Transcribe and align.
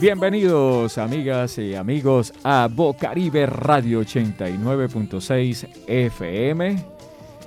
Bienvenidos 0.00 0.98
amigas 0.98 1.56
y 1.56 1.76
amigos 1.76 2.34
a 2.42 2.68
Bocaribe 2.70 3.46
Radio 3.46 4.00
89.6 4.00 5.68
FM. 5.86 6.84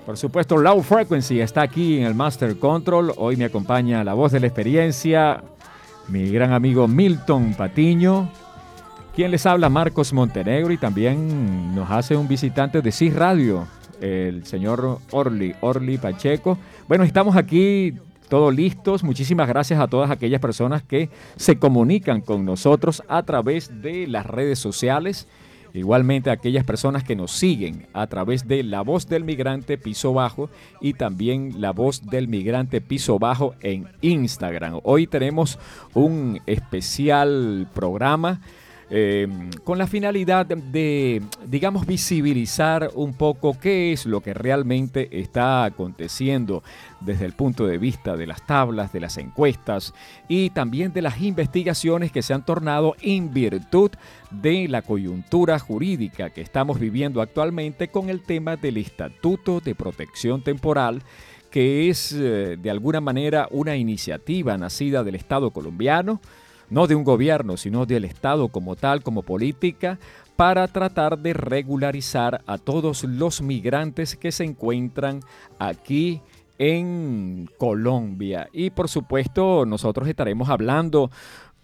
Por 0.05 0.17
supuesto, 0.17 0.57
Low 0.57 0.81
Frequency 0.81 1.41
está 1.41 1.63
aquí 1.63 1.97
en 1.97 2.05
el 2.05 2.15
Master 2.15 2.57
Control. 2.57 3.11
Hoy 3.17 3.35
me 3.35 3.45
acompaña 3.45 4.01
la 4.05 4.13
voz 4.13 4.31
de 4.31 4.39
la 4.39 4.47
experiencia, 4.47 5.43
mi 6.07 6.31
gran 6.31 6.53
amigo 6.53 6.87
Milton 6.87 7.53
Patiño, 7.53 8.31
quien 9.13 9.31
les 9.31 9.45
habla 9.45 9.67
Marcos 9.67 10.13
Montenegro 10.13 10.71
y 10.71 10.77
también 10.77 11.75
nos 11.75 11.91
hace 11.91 12.15
un 12.15 12.29
visitante 12.29 12.81
de 12.81 12.93
CIS 12.93 13.13
Radio, 13.13 13.67
el 13.99 14.45
señor 14.45 14.99
Orly, 15.11 15.53
Orly 15.59 15.97
Pacheco. 15.97 16.57
Bueno, 16.87 17.03
estamos 17.03 17.35
aquí 17.35 17.93
todos 18.27 18.53
listos. 18.53 19.03
Muchísimas 19.03 19.47
gracias 19.47 19.79
a 19.79 19.87
todas 19.87 20.11
aquellas 20.11 20.41
personas 20.41 20.83
que 20.83 21.09
se 21.35 21.57
comunican 21.57 22.21
con 22.21 22.45
nosotros 22.45 23.03
a 23.07 23.23
través 23.23 23.81
de 23.81 24.07
las 24.07 24.25
redes 24.25 24.59
sociales. 24.59 25.27
Igualmente 25.73 26.29
a 26.29 26.33
aquellas 26.33 26.63
personas 26.63 27.03
que 27.03 27.15
nos 27.15 27.31
siguen 27.31 27.87
a 27.93 28.07
través 28.07 28.47
de 28.47 28.63
La 28.63 28.81
Voz 28.81 29.07
del 29.07 29.23
Migrante 29.23 29.77
Piso 29.77 30.13
Bajo 30.13 30.49
y 30.81 30.93
también 30.93 31.61
La 31.61 31.71
Voz 31.71 32.05
del 32.05 32.27
Migrante 32.27 32.81
Piso 32.81 33.19
Bajo 33.19 33.53
en 33.61 33.87
Instagram. 34.01 34.79
Hoy 34.83 35.07
tenemos 35.07 35.59
un 35.93 36.39
especial 36.45 37.67
programa 37.73 38.41
Em, 38.89 39.49
con 39.65 39.77
la 39.77 39.85
finalidad 39.85 40.45
de, 40.45 41.21
digamos, 41.45 41.85
visibilizar 41.85 42.89
un 42.95 43.15
poco 43.15 43.59
qué 43.59 43.91
es 43.91 44.05
lo 44.05 44.21
que 44.21 44.33
realmente 44.33 45.19
está 45.19 45.65
aconteciendo 45.65 46.63
desde 47.01 47.25
el 47.25 47.33
punto 47.33 47.67
de 47.67 47.79
vista 47.79 48.15
de 48.15 48.25
las 48.27 48.45
tablas, 48.47 48.93
de 48.93 49.01
las 49.01 49.17
encuestas 49.17 49.93
y 50.29 50.51
también 50.51 50.93
de 50.93 51.01
las 51.01 51.19
investigaciones 51.21 52.13
que 52.13 52.21
se 52.21 52.33
han 52.33 52.45
tornado 52.45 52.95
en 53.01 53.33
virtud 53.33 53.91
de 54.31 54.69
la 54.69 54.81
coyuntura 54.81 55.59
jurídica 55.59 56.29
que 56.29 56.39
estamos 56.39 56.79
viviendo 56.79 57.21
actualmente 57.21 57.89
con 57.89 58.09
el 58.09 58.21
tema 58.21 58.55
del 58.55 58.77
Estatuto 58.77 59.59
de 59.59 59.75
Protección 59.75 60.43
Temporal 60.43 61.03
que 61.51 61.89
es 61.89 62.13
eh, 62.13 62.57
de 62.57 62.69
alguna 62.69 63.01
manera 63.01 63.47
una 63.51 63.75
iniciativa 63.75 64.57
nacida 64.57 65.03
del 65.03 65.15
Estado 65.15 65.51
colombiano, 65.51 66.19
no 66.69 66.87
de 66.87 66.95
un 66.95 67.03
gobierno, 67.03 67.57
sino 67.57 67.85
del 67.85 68.05
Estado 68.05 68.47
como 68.49 68.75
tal, 68.75 69.03
como 69.03 69.23
política, 69.23 69.99
para 70.35 70.67
tratar 70.67 71.17
de 71.17 71.33
regularizar 71.33 72.41
a 72.45 72.57
todos 72.57 73.03
los 73.03 73.41
migrantes 73.41 74.15
que 74.15 74.31
se 74.31 74.43
encuentran 74.43 75.21
aquí 75.57 76.21
en 76.59 77.49
Colombia. 77.57 78.49
Y 78.51 78.69
por 78.69 78.89
supuesto, 78.89 79.65
nosotros 79.65 80.07
estaremos 80.07 80.49
hablando 80.49 81.09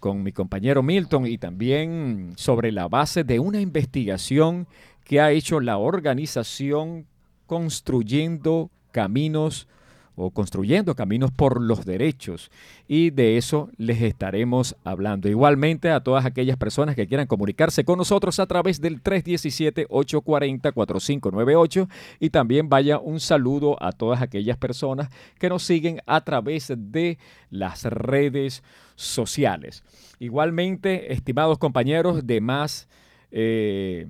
con 0.00 0.22
mi 0.22 0.32
compañero 0.32 0.82
Milton 0.82 1.26
y 1.26 1.38
también 1.38 2.32
sobre 2.36 2.72
la 2.72 2.88
base 2.88 3.24
de 3.24 3.38
una 3.38 3.60
investigación 3.60 4.66
que 5.04 5.20
ha 5.20 5.30
hecho 5.30 5.60
la 5.60 5.78
organización 5.78 7.06
Construyendo 7.46 8.70
Caminos 8.90 9.68
o 10.16 10.30
construyendo 10.30 10.94
caminos 10.94 11.32
por 11.32 11.60
los 11.60 11.84
derechos 11.84 12.50
y 12.86 13.10
de 13.10 13.36
eso 13.36 13.68
les 13.76 14.00
estaremos 14.02 14.76
hablando. 14.84 15.28
Igualmente 15.28 15.90
a 15.90 15.98
todas 16.00 16.24
aquellas 16.24 16.56
personas 16.56 16.94
que 16.94 17.06
quieran 17.06 17.26
comunicarse 17.26 17.84
con 17.84 17.98
nosotros 17.98 18.38
a 18.38 18.46
través 18.46 18.80
del 18.80 19.02
317-840-4598 19.02 21.88
y 22.20 22.30
también 22.30 22.68
vaya 22.68 22.98
un 22.98 23.18
saludo 23.20 23.76
a 23.82 23.90
todas 23.92 24.22
aquellas 24.22 24.56
personas 24.56 25.10
que 25.38 25.48
nos 25.48 25.64
siguen 25.64 26.00
a 26.06 26.20
través 26.22 26.72
de 26.76 27.18
las 27.50 27.84
redes 27.84 28.62
sociales. 28.94 29.82
Igualmente, 30.18 31.12
estimados 31.12 31.58
compañeros 31.58 32.26
de 32.26 32.40
más... 32.40 32.88
Eh, 33.36 34.06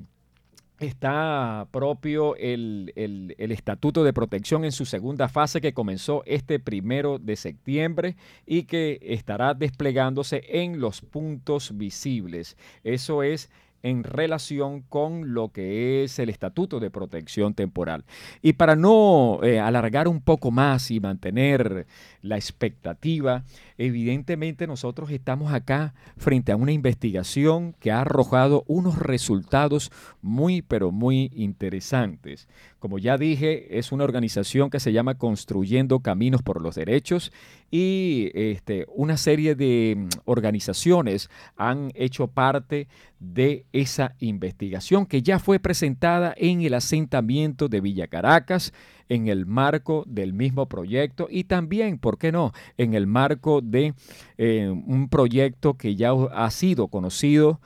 está 0.87 1.67
propio 1.71 2.37
el, 2.37 2.93
Estatuto 3.39 4.05
de 4.05 4.13
Protección 4.13 4.65
en 4.65 4.73
su 4.73 4.85
segunda 4.85 5.29
fase 5.29 5.61
que 5.61 5.75
comenzó 5.75 6.23
este 6.27 6.59
primero 6.59 7.19
de 7.19 7.37
septiembre 7.37 8.17
y 8.47 8.65
que 8.65 8.99
estará 9.03 9.55
desplegándose 9.55 10.43
en 10.49 10.81
los 10.81 11.01
puntos 11.01 11.77
visibles. 11.77 12.57
Eso 12.83 13.23
es 13.23 13.51
en 13.85 14.03
relación 14.03 14.81
con 14.81 15.35
lo 15.35 15.51
que 15.51 16.03
es 16.03 16.19
el 16.19 16.31
Estatuto 16.31 16.81
de 16.81 16.91
Protección 16.91 17.53
Temporal. 17.53 18.07
Y 18.41 18.55
para 18.55 18.77
no 18.77 19.41
eh, 19.43 19.61
alargar 19.61 20.09
un 20.09 20.23
poco 20.23 20.51
más 20.51 20.91
y 20.91 21.01
mantener 21.01 21.87
la 22.23 22.37
expectativa, 22.37 23.45
evidentemente 23.77 24.67
nosotros 24.67 25.11
estamos 25.11 25.53
acá 25.53 25.93
frente 26.17 26.51
a 26.51 26.57
una 26.57 26.73
investigación 26.73 27.75
que 27.79 27.93
ha 27.93 28.01
arrojado 28.01 28.65
unos 28.69 28.99
resultados 28.99 29.93
muy, 30.23 30.63
pero 30.63 30.91
muy 30.91 31.31
interesantes. 31.35 32.49
Como 32.79 32.99
ya 32.99 33.19
dije, 33.19 33.79
es 33.79 33.93
una 33.93 34.05
organización 34.05 34.71
que 34.71 34.81
se 34.81 34.93
llama 34.93 35.19
Construyendo 35.19 36.01
Caminos 36.01 36.43
por 36.43 36.63
los 36.63 36.75
Derechos 36.75 37.33
y 37.71 38.31
este, 38.35 38.87
una 38.95 39.17
serie 39.17 39.55
de 39.55 39.95
mm, 39.97 40.09
organizaciones 40.27 41.29
han 41.57 41.91
hecho 41.95 42.29
parte 42.29 42.89
de 43.19 43.65
esa 43.75 44.15
investigación 44.21 45.05
que 45.05 45.21
ya 45.21 45.41
fue 45.41 45.59
presentada 45.59 46.33
en 46.37 46.63
el 46.63 46.75
asentamiento 46.75 47.69
de 47.69 47.81
Villa 47.81 48.07
Caracas 48.07 48.73
en 49.09 49.27
el 49.27 49.47
marco 49.47 50.05
del 50.07 50.33
mismo 50.33 50.67
proyecto 50.67 51.27
y 51.29 51.45
también, 51.45 51.99
¿por 51.99 52.17
qué 52.17 52.31
no?, 52.31 52.53
en 52.79 52.95
el 52.95 53.09
marco 53.09 53.61
de 53.61 53.95
eh, 54.39 54.69
un 54.69 55.09
proyecto 55.09 55.75
que 55.75 55.97
ya 55.97 56.13
ha 56.13 56.51
sido 56.53 56.87
conocido 56.87 57.61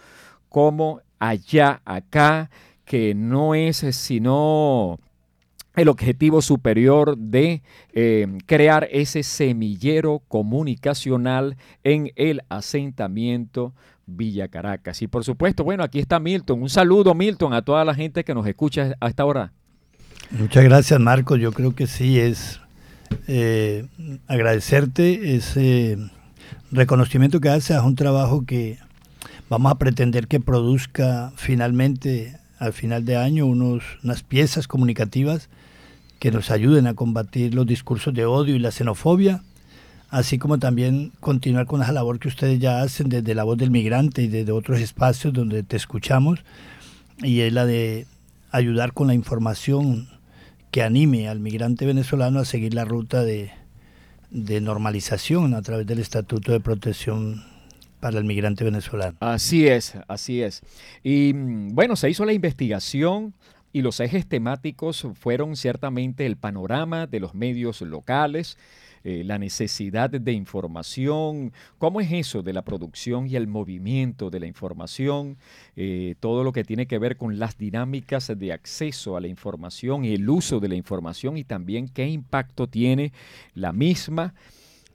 como 0.49 1.03
allá, 1.19 1.83
acá, 1.85 2.51
que 2.87 3.15
no 3.15 3.55
es 3.55 3.77
sino 3.91 4.99
el 5.77 5.89
objetivo 5.89 6.41
superior 6.41 7.19
de 7.19 7.63
eh, 7.93 8.27
crear 8.47 8.89
ese 8.91 9.23
semillero 9.23 10.23
comunicacional 10.27 11.59
en 11.85 12.11
el 12.17 12.41
asentamiento 12.49 13.75
Villa 14.09 14.49
Caracas. 14.49 15.03
Y 15.03 15.07
por 15.07 15.25
supuesto, 15.25 15.63
bueno, 15.63 15.85
aquí 15.85 15.99
está 15.99 16.19
Milton. 16.19 16.63
Un 16.63 16.71
saludo, 16.71 17.15
Milton, 17.15 17.53
a 17.53 17.63
toda 17.63 17.85
la 17.85 17.95
gente 17.95 18.25
que 18.25 18.35
nos 18.35 18.47
escucha 18.47 18.95
a 19.01 19.09
esta 19.09 19.25
hora. 19.25 19.53
Muchas 20.31 20.65
gracias, 20.65 20.99
Marco. 20.99 21.37
Yo 21.37 21.53
creo 21.53 21.75
que 21.75 21.87
sí 21.87 22.19
es 22.19 22.61
eh, 23.27 23.87
agradecerte 24.27 25.37
ese 25.37 25.99
reconocimiento 26.71 27.41
que 27.41 27.49
haces 27.49 27.77
a 27.77 27.83
un 27.83 27.95
trabajo 27.95 28.45
que 28.45 28.79
vamos 29.49 29.73
a 29.73 29.77
pretender 29.77 30.27
que 30.27 30.41
produzca 30.41 31.33
finalmente, 31.37 32.39
al 32.59 32.73
final 32.73 33.05
de 33.05 33.17
año, 33.17 33.47
unos, 33.47 33.85
unas 34.03 34.23
piezas 34.23 34.67
comunicativas 34.67 35.49
que 36.19 36.31
nos 36.31 36.51
ayuden 36.51 36.87
a 36.87 36.95
combatir 36.95 37.55
los 37.55 37.67
discursos 37.67 38.13
de 38.13 38.27
odio 38.27 38.57
y 38.57 38.59
la 38.59 38.73
xenofobia, 38.73 39.43
así 40.11 40.39
como 40.39 40.59
también 40.59 41.13
continuar 41.21 41.67
con 41.67 41.83
esa 41.83 41.93
labor 41.93 42.19
que 42.19 42.29
ustedes 42.29 42.59
ya 42.59 42.83
hacen 42.83 43.09
desde 43.09 43.35
la 43.35 43.45
voz 43.45 43.59
del 43.59 43.71
migrante 43.71 44.23
y 44.23 44.29
desde 44.29 44.53
otros 44.53 44.81
espacios 44.81 45.33
donde 45.33 45.63
te 45.63 45.77
escuchamos, 45.77 46.41
y 47.23 47.41
es 47.41 47.53
la 47.53 47.67
de 47.67 48.07
ayudar 48.51 48.93
con 48.93 49.09
la 49.09 49.15
información 49.15 50.09
que 50.71 50.83
anime 50.83 51.29
al 51.29 51.41
migrante 51.41 51.87
venezolano 51.87 52.41
a 52.41 52.45
seguir 52.45 52.75
la 52.75 52.85
ruta 52.85 53.25
de, 53.25 53.51
de 54.31 54.61
normalización 54.61 55.55
a 55.55 55.63
través 55.63 55.87
del 55.87 55.99
Estatuto 55.99 56.53
de 56.53 56.61
Protección 56.61 57.45
para 58.01 58.19
el 58.19 58.25
migrante 58.25 58.65
venezolano. 58.65 59.17
Así 59.21 59.67
es, 59.67 59.95
así 60.07 60.43
es. 60.43 60.63
Y 61.03 61.33
mm, 61.35 61.75
bueno, 61.75 61.97
se 61.97 62.11
hizo 62.11 62.25
la 62.25 62.33
investigación 62.33 63.35
y 63.73 63.83
los 63.83 64.01
ejes 64.01 64.27
temáticos 64.27 65.07
fueron 65.15 65.57
ciertamente 65.57 66.27
el 66.27 66.37
panorama 66.37 67.07
de 67.07 67.21
los 67.21 67.35
medios 67.35 67.81
locales, 67.83 68.57
eh, 69.05 69.23
la 69.25 69.39
necesidad 69.39 70.11
de 70.11 70.33
información, 70.33 71.53
cómo 71.79 72.01
es 72.01 72.13
eso 72.13 72.43
de 72.43 72.53
la 72.53 72.63
producción 72.63 73.27
y 73.27 73.37
el 73.37 73.47
movimiento 73.47 74.31
de 74.31 74.41
la 74.41 74.47
información, 74.47 75.37
eh, 75.77 76.15
todo 76.21 76.45
lo 76.45 76.53
que 76.53 76.65
tiene 76.65 76.87
que 76.87 76.99
ver 76.99 77.17
con 77.17 77.39
las 77.39 77.59
dinámicas 77.59 78.33
de 78.37 78.53
acceso 78.53 79.17
a 79.17 79.21
la 79.21 79.29
información 79.29 80.05
y 80.05 80.15
el 80.15 80.29
uso 80.29 80.61
de 80.61 80.69
la 80.69 80.75
información 80.75 81.37
y 81.37 81.45
también 81.45 81.89
qué 81.89 82.09
impacto 82.09 82.67
tiene 82.67 83.13
la 83.55 83.73
misma 83.73 84.35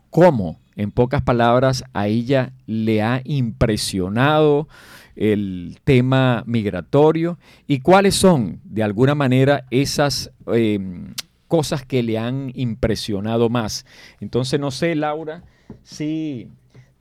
cómo, 0.09 0.59
en 0.81 0.93
pocas 0.93 1.21
palabras, 1.21 1.85
a 1.93 2.09
ella 2.09 2.55
le 2.67 3.03
ha 3.03 3.21
impresionado 3.25 4.67
el 5.15 5.79
tema 5.85 6.43
migratorio 6.47 7.38
y 7.67 7.81
cuáles 7.81 8.15
son, 8.15 8.61
de 8.65 8.82
alguna 8.82 9.15
manera, 9.15 9.67
esas 9.71 10.31
em, 10.47 11.12
cosas 11.49 11.85
que 11.85 12.03
le 12.03 12.17
han 12.17 12.50
impresionado 12.55 13.50
más. 13.50 13.85
Entonces, 14.23 14.59
no 14.59 14.71
sé, 14.71 14.94
Laura, 14.94 15.43
si 15.82 16.49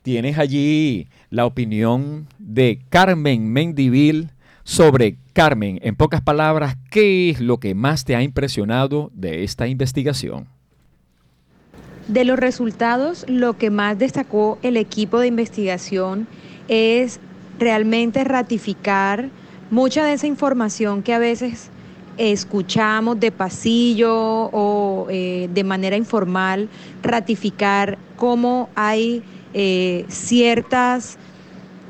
tienes 0.01 0.37
allí 0.37 1.07
la 1.29 1.45
opinión 1.45 2.27
de 2.37 2.81
Carmen 2.89 3.49
Mendivil 3.49 4.31
sobre 4.65 5.15
Carmen. 5.31 5.79
En 5.83 5.95
pocas 5.95 6.19
palabras, 6.19 6.75
¿qué 6.91 7.29
es 7.29 7.39
lo 7.39 7.61
que 7.61 7.75
más 7.75 8.03
te 8.03 8.17
ha 8.17 8.23
impresionado 8.23 9.09
de 9.13 9.45
esta 9.45 9.67
investigación? 9.67 10.58
De 12.09 12.25
los 12.25 12.39
resultados, 12.39 13.23
lo 13.27 13.55
que 13.55 13.69
más 13.69 13.99
destacó 13.99 14.57
el 14.63 14.77
equipo 14.77 15.19
de 15.19 15.27
investigación 15.27 16.25
es 16.67 17.19
realmente 17.59 18.23
ratificar 18.23 19.29
mucha 19.69 20.03
de 20.03 20.13
esa 20.13 20.25
información 20.25 21.03
que 21.03 21.13
a 21.13 21.19
veces 21.19 21.69
escuchamos 22.17 23.19
de 23.19 23.31
pasillo 23.31 24.11
o 24.11 25.05
eh, 25.11 25.49
de 25.53 25.63
manera 25.63 25.97
informal, 25.97 26.67
ratificar 27.03 27.99
cómo 28.15 28.69
hay 28.73 29.21
eh, 29.53 30.03
ciertas 30.09 31.19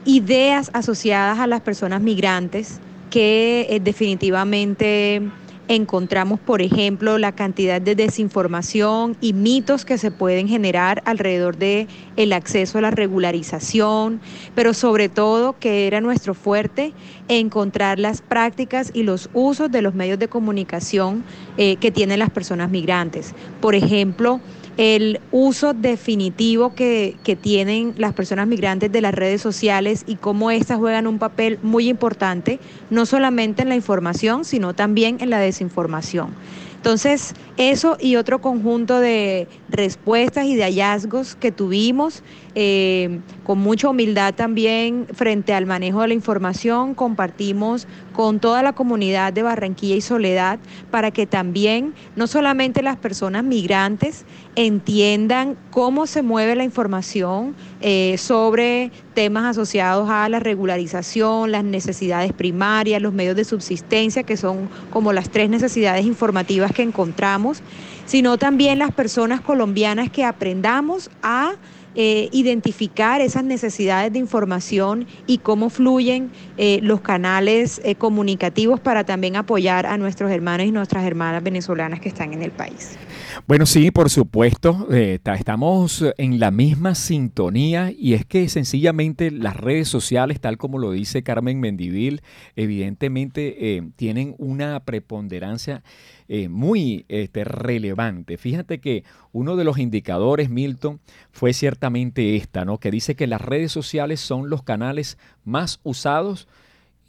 ideas 0.04 0.70
asociadas 0.74 1.40
a 1.40 1.48
las 1.48 1.62
personas 1.62 2.02
migrantes 2.02 2.82
que 3.10 3.68
eh, 3.70 3.80
definitivamente 3.80 5.22
encontramos, 5.70 6.40
por 6.40 6.64
ejemplo, 6.64 7.20
la 7.20 7.32
cantidad 7.32 7.80
de 7.80 7.94
desinformación 7.96 9.16
y 9.22 9.34
mitos 9.34 9.86
que 9.86 10.00
se 10.00 10.10
pueden 10.10 10.48
generar 10.48 11.04
alrededor 11.06 11.58
de 11.58 11.88
el 12.18 12.34
acceso 12.34 12.80
a 12.80 12.82
la 12.82 12.92
regularización, 12.92 14.20
pero 14.56 14.74
sobre 14.74 15.10
todo 15.10 15.58
que 15.60 15.86
era 15.86 16.02
nuestro 16.02 16.34
fuerte 16.34 16.92
encontrar 17.28 18.00
las 18.00 18.22
prácticas 18.22 18.90
y 18.96 19.04
los 19.04 19.30
usos 19.34 19.72
de 19.72 19.84
los 19.84 19.94
medios 19.94 20.18
de 20.18 20.28
comunicación 20.28 21.24
eh, 21.58 21.76
que 21.76 21.92
tienen 21.92 22.18
las 22.18 22.32
personas 22.32 22.72
migrantes. 22.72 23.36
Por 23.62 23.76
ejemplo, 23.76 24.42
el 24.80 25.20
uso 25.34 25.74
definitivo 25.74 26.74
que, 26.74 27.18
tienen 27.42 27.94
las 27.98 28.14
personas 28.14 28.48
migrantes 28.48 28.90
de 28.90 29.02
las 29.02 29.14
redes 29.14 29.42
sociales 29.42 30.06
y 30.08 30.16
cómo 30.16 30.52
éstas 30.52 30.78
juegan 30.78 31.06
un 31.06 31.20
papel 31.20 31.60
muy 31.62 31.90
importante, 31.90 32.62
no 32.90 33.06
solamente 33.06 33.62
en 33.62 33.70
la 33.70 33.76
información, 33.76 34.46
sino 34.46 34.74
también 34.74 35.18
en 35.20 35.32
la 35.32 35.40
desinformación. 35.40 36.30
Entonces, 36.78 37.34
eso 37.58 37.98
y 38.00 38.16
otro 38.16 38.40
conjunto 38.40 39.02
de 39.02 39.50
respuestas 39.68 40.46
y 40.46 40.56
de 40.56 40.64
hallazgos 40.64 41.36
que 41.36 41.52
tuvimos, 41.52 42.24
eh, 42.56 43.20
con 43.44 43.60
mucha 43.60 43.90
humildad 43.90 44.34
también 44.34 45.08
frente 45.14 45.54
al 45.54 45.66
manejo 45.66 46.02
de 46.02 46.10
la 46.10 46.14
información, 46.14 46.96
compartimos 46.96 47.88
con 48.14 48.40
toda 48.40 48.64
la 48.64 48.74
comunidad 48.74 49.34
de 49.34 49.44
Barranquilla 49.44 49.96
y 49.96 50.02
Soledad 50.02 50.60
para 50.92 51.12
que 51.12 51.26
también 51.26 51.94
no 52.16 52.28
solamente 52.28 52.82
las 52.82 52.98
personas 52.98 53.44
migrantes 53.44 54.26
entiendan 54.56 55.58
cómo 55.72 56.06
se 56.06 56.22
mueve 56.22 56.56
la 56.56 56.64
información 56.64 57.56
eh, 57.82 58.18
sobre 58.18 58.92
temas 59.14 59.46
asociados 59.46 60.10
a 60.10 60.28
la 60.28 60.40
regularización, 60.40 61.52
las 61.52 61.64
necesidades 61.64 62.34
primarias, 62.34 63.02
los 63.02 63.14
medios 63.14 63.36
de 63.36 63.46
subsistencia, 63.46 64.24
que 64.24 64.38
son 64.38 64.70
como 64.90 65.14
las 65.14 65.30
tres 65.30 65.50
necesidades 65.50 66.06
informativas 66.06 66.74
que 66.74 66.82
encontramos, 66.82 67.62
sino 68.06 68.38
también 68.38 68.80
las 68.80 68.92
personas 68.92 69.40
colombianas 69.40 70.10
que 70.10 70.26
aprendamos 70.26 71.10
a 71.22 71.54
eh, 71.94 72.30
identificar 72.32 73.22
esas 73.22 73.44
necesidades 73.44 74.12
de 74.14 74.20
información 74.20 75.08
y 75.26 75.40
cómo 75.40 75.70
fluyen 75.70 76.32
eh, 76.58 76.80
los 76.82 77.02
canales 77.02 77.82
comunicativos 77.98 78.80
para 78.80 79.04
también 79.04 79.36
apoyar 79.36 79.86
a 79.86 79.98
nuestros 79.98 80.32
hermanos 80.32 80.68
y 80.68 80.72
nuestras 80.72 81.06
hermanas 81.06 81.44
venezolanas 81.44 82.00
que 82.00 82.10
están 82.10 82.34
en 82.34 82.42
el 82.42 82.52
país. 82.52 83.00
Bueno, 83.48 83.66
sí, 83.66 83.92
por 83.92 84.10
supuesto, 84.10 84.88
eh, 84.92 85.20
estamos 85.24 86.04
en 86.18 86.40
la 86.40 86.52
misma 86.52 86.96
sintonía 86.96 87.92
y 87.96 88.14
es 88.14 88.26
que 88.26 88.50
sencillamente 88.50 89.32
las 89.32 89.56
redes 89.56 89.88
sociales, 89.88 90.40
tal 90.40 90.58
como 90.58 90.78
lo 90.78 90.92
dice 90.92 91.24
Carmen 91.24 91.60
Mendivil, 91.60 92.22
evidentemente 92.56 93.76
eh, 93.78 93.90
tienen 93.96 94.36
una 94.38 94.80
preponderancia 94.82 95.84
eh, 96.28 96.50
muy 96.50 97.06
este, 97.08 97.44
relevante. 97.44 98.38
Fíjate 98.38 98.80
que 98.80 99.04
uno 99.32 99.56
de 99.56 99.64
los 99.64 99.78
indicadores, 99.78 100.50
Milton, 100.50 101.00
fue 101.32 101.54
ciertamente 101.54 102.36
esta, 102.36 102.66
¿no? 102.66 102.80
Que 102.80 102.92
dice 102.92 103.16
que 103.16 103.28
las 103.28 103.42
redes 103.42 103.72
sociales 103.72 104.20
son 104.20 104.50
los 104.50 104.64
canales 104.64 105.18
más 105.44 105.80
usados 105.84 106.48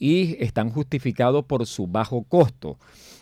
y 0.00 0.42
están 0.42 0.70
justificados 0.70 1.44
por 1.44 1.64
su 1.66 1.86
bajo 1.86 2.24
costo. 2.24 2.78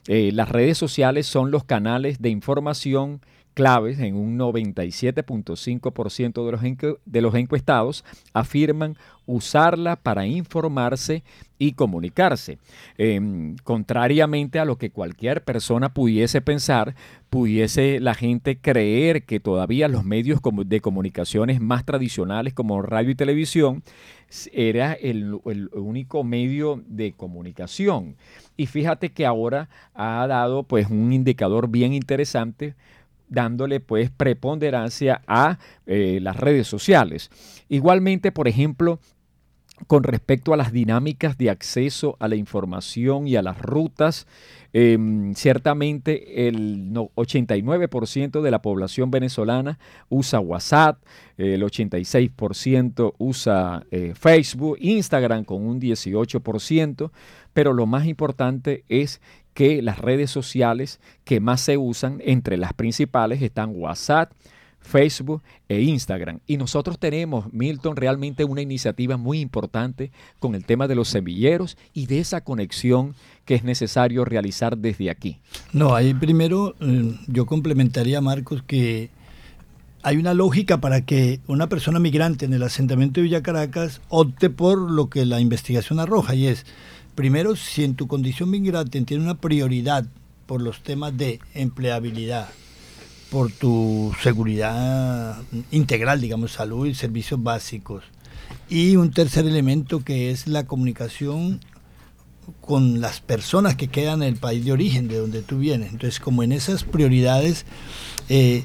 Eh, 0.07 0.31
las 0.33 0.49
redes 0.49 0.79
sociales 0.79 1.27
son 1.27 1.51
los 1.51 1.65
canales 1.65 2.23
de 2.23 2.31
información 2.31 3.21
claves 3.59 3.99
en 3.99 4.15
un 4.15 4.39
97.5% 4.39 6.47
de 6.47 6.53
los, 6.53 6.61
de 7.05 7.21
los 7.21 7.35
encuestados 7.35 8.05
afirman 8.33 8.97
usarla 9.27 9.97
para 9.97 10.29
informarse 10.29 11.25
y 11.59 11.73
comunicarse. 11.73 12.59
Em, 12.99 13.57
contrariamente 13.65 14.61
a 14.61 14.65
lo 14.65 14.79
que 14.79 14.91
cualquier 14.91 15.43
persona 15.43 15.93
pudiese 15.93 16.41
pensar, 16.41 16.95
pudiese 17.31 17.99
la 17.99 18.15
gente 18.15 18.59
creer 18.59 19.25
que 19.25 19.41
todavía 19.41 19.89
los 19.89 20.05
medios 20.05 20.39
de 20.65 20.81
comunicaciones 20.81 21.61
más 21.61 21.85
tradicionales 21.85 22.55
como 22.55 22.81
radio 22.81 23.11
y 23.11 23.17
televisión 23.17 23.83
era 24.53 24.93
el, 24.93 25.41
el 25.47 25.69
único 25.73 26.23
medio 26.23 26.81
de 26.87 27.13
comunicación. 27.13 28.15
Y 28.57 28.67
fíjate 28.67 29.11
que 29.11 29.27
ahora 29.27 29.69
ha 29.95 30.25
dado 30.29 30.63
pues 30.63 30.89
un 30.91 31.13
indicador 31.13 31.69
bien 31.69 31.93
interesante 31.93 32.77
dándole 33.29 33.81
pues 33.81 34.11
preponderancia 34.11 35.23
a 35.27 35.59
eh, 35.87 36.19
las 36.23 36.37
redes 36.37 36.67
sociales. 36.67 37.31
Igualmente, 37.69 38.33
por 38.33 38.49
ejemplo, 38.49 39.01
con 39.87 40.03
respecto 40.03 40.53
a 40.53 40.57
las 40.57 40.73
dinámicas 40.73 41.39
de 41.39 41.51
acceso 41.51 42.17
a 42.19 42.29
la 42.29 42.37
información 42.37 43.29
y 43.29 43.37
a 43.37 43.43
las 43.43 43.61
rutas, 43.61 44.27
em, 44.73 45.35
ciertamente 45.35 46.49
el 46.49 46.93
89% 47.15 48.43
de 48.43 48.51
la 48.51 48.61
población 48.61 49.11
venezolana 49.11 49.79
usa 50.09 50.41
WhatsApp, 50.41 51.03
el 51.37 51.63
86% 51.63 53.15
usa 53.19 53.87
eh, 53.91 54.15
Facebook, 54.15 54.77
Instagram 54.81 55.45
con 55.45 55.65
un 55.65 55.81
18%, 55.81 57.13
pero 57.53 57.73
lo 57.73 57.87
más 57.87 58.07
importante 58.07 58.85
es 58.89 59.21
que 59.59 59.83
las 59.83 59.99
redes 59.99 60.31
sociales 60.31 61.01
que 61.25 61.41
más 61.41 61.61
se 61.61 61.77
usan, 61.77 62.23
entre 62.25 62.57
las 62.57 62.75
principales 62.75 63.43
están 63.43 63.73
WhatsApp, 63.75 64.31
Facebook 64.79 65.43
e 65.69 65.81
Instagram. 65.81 66.39
Y 66.47 66.59
nosotros 66.59 67.01
tenemos, 67.01 67.53
Milton, 67.53 67.97
realmente 67.97 68.45
una 68.45 68.63
iniciativa 68.63 69.17
muy 69.17 69.41
importante 69.41 70.13
con 70.39 70.55
el 70.55 70.65
tema 70.65 70.87
de 70.87 70.95
los 70.95 71.09
semilleros 71.09 71.77
y 71.93 72.07
de 72.07 72.21
esa 72.21 72.45
conexión 72.45 73.17
que 73.45 73.57
es 73.57 73.65
necesario 73.65 74.25
realizar 74.25 74.79
desde 74.79 75.11
aquí. 75.11 75.41
No, 75.73 75.93
ahí 75.93 76.15
primero 76.15 76.77
eh, 76.81 77.19
yo 77.27 77.45
complementaría, 77.45 78.21
Marcos, 78.21 78.63
que 78.63 79.11
hay 80.05 80.19
una 80.19 80.35
lógica 80.35 80.81
para 80.81 81.05
que 81.05 81.41
una 81.49 81.69
persona 81.69 81.99
migrante 81.99 82.45
en 82.45 82.53
el 82.53 82.63
asentamiento 82.63 83.19
de 83.19 83.25
Villa 83.25 83.43
Caracas 83.43 84.03
opte 84.09 84.51
por 84.51 84.79
lo 84.79 85.11
que 85.11 85.27
la 85.27 85.41
investigación 85.41 85.99
arroja 85.99 86.37
y 86.37 86.47
es 86.47 86.65
primero, 87.19 87.57
si 87.57 87.83
en 87.83 87.97
tu 87.97 88.07
condición 88.07 88.49
migrante 88.49 89.03
tiene 89.03 89.25
una 89.25 89.41
prioridad 89.41 90.07
por 90.47 90.63
los 90.63 90.85
temas 90.85 91.17
de 91.17 91.41
empleabilidad, 91.53 92.49
por 93.29 93.51
tu 93.51 94.15
seguridad 94.23 95.37
integral, 95.73 96.21
digamos, 96.21 96.53
salud 96.53 96.87
y 96.87 96.95
servicios 96.95 97.43
básicos. 97.43 98.05
Y 98.69 98.95
un 98.95 99.11
tercer 99.11 99.47
elemento 99.47 100.05
que 100.05 100.31
es 100.31 100.47
la 100.47 100.65
comunicación 100.67 101.59
con 102.61 103.01
las 103.01 103.21
personas 103.21 103.75
que 103.75 103.89
quedan 103.89 104.23
en 104.23 104.29
el 104.29 104.37
país 104.37 104.65
de 104.65 104.71
origen, 104.71 105.09
de 105.09 105.19
donde 105.19 105.43
tú 105.43 105.59
vienes. 105.59 105.91
Entonces, 105.91 106.21
como 106.21 106.45
en 106.45 106.53
esas 106.53 106.85
prioridades, 106.85 107.67
eh, 108.29 108.63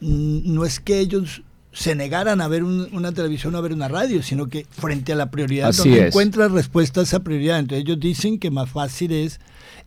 no 0.00 0.64
es 0.64 0.80
que 0.80 1.00
ellos 1.00 1.42
se 1.74 1.96
negaran 1.96 2.40
a 2.40 2.46
ver 2.46 2.62
una 2.62 3.12
televisión 3.12 3.54
o 3.54 3.58
a 3.58 3.60
ver 3.60 3.72
una 3.72 3.88
radio, 3.88 4.22
sino 4.22 4.46
que 4.46 4.64
frente 4.70 5.12
a 5.12 5.16
la 5.16 5.30
prioridad 5.30 5.74
donde 5.74 6.06
encuentras 6.06 6.52
respuesta 6.52 7.00
a 7.00 7.02
esa 7.02 7.20
prioridad. 7.20 7.58
Entonces 7.58 7.84
ellos 7.84 7.98
dicen 7.98 8.38
que 8.38 8.52
más 8.52 8.70
fácil 8.70 9.10
es 9.10 9.40